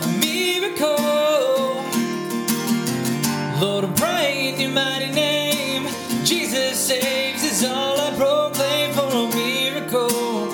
A 0.00 0.08
miracle. 0.24 0.96
Lord, 3.60 3.84
I'm 3.84 3.94
praying 3.94 4.54
in 4.54 4.60
your 4.62 4.70
mighty 4.70 5.12
name. 5.12 5.86
Jesus 6.24 6.78
saves 6.80 7.44
is 7.44 7.62
all 7.62 8.00
I 8.00 8.14
proclaim 8.16 8.94
for 8.94 9.10
a 9.14 9.28
miracle. 9.36 10.46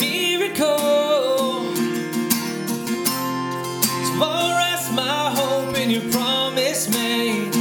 Miracle. 0.00 1.74
So 4.06 4.22
I'll 4.22 4.56
rest 4.56 4.94
my 4.94 5.30
hope 5.36 5.76
in 5.76 5.90
your 5.90 6.10
promise 6.10 6.88
made. 6.88 7.59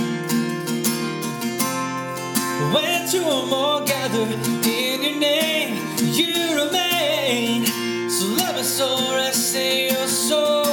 When 2.73 3.09
two 3.09 3.23
or 3.23 3.47
more 3.47 3.81
gather 3.81 4.21
in 4.21 5.01
your 5.01 5.19
name, 5.19 5.75
you 5.97 6.33
remain. 6.55 7.65
So 8.07 8.27
let 8.37 8.55
my 8.55 8.61
soul 8.61 9.15
rest 9.15 9.55
in 9.55 9.95
your 9.95 10.07
soul. 10.07 10.65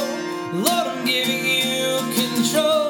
Lord, 0.53 0.87
I'm 0.87 1.03
giving 1.05 1.43
you 1.43 1.97
control. 2.13 2.89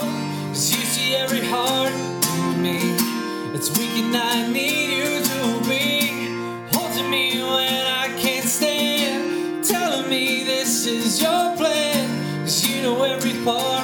Cause 0.49 0.75
you 0.75 0.83
see 0.85 1.15
every 1.15 1.39
heart 1.39 1.93
in 1.93 2.61
me. 2.61 2.79
It's 3.55 3.69
weak 3.77 3.95
and 4.03 4.13
I 4.13 4.51
need 4.51 4.97
you 4.97 5.23
to 5.31 5.69
be 5.69 6.27
holding 6.73 7.09
me 7.09 7.41
when 7.41 7.85
I 8.03 8.13
can't 8.19 8.45
stand. 8.45 9.63
Telling 9.63 10.09
me 10.09 10.43
this 10.43 10.85
is 10.85 11.21
your 11.21 11.55
plan. 11.55 12.43
Cause 12.43 12.67
you 12.67 12.81
know 12.81 13.03
every 13.03 13.41
part 13.45 13.76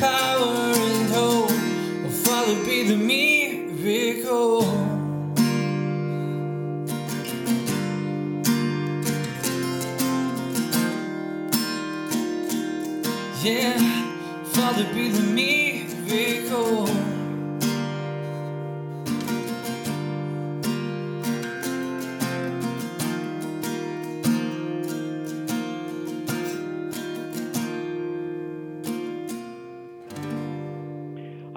power, 0.00 0.74
and 0.74 1.10
hope. 1.10 1.50
Oh, 1.50 2.10
Father, 2.24 2.64
be 2.64 2.88
the 2.88 2.96
miracle. 2.96 4.91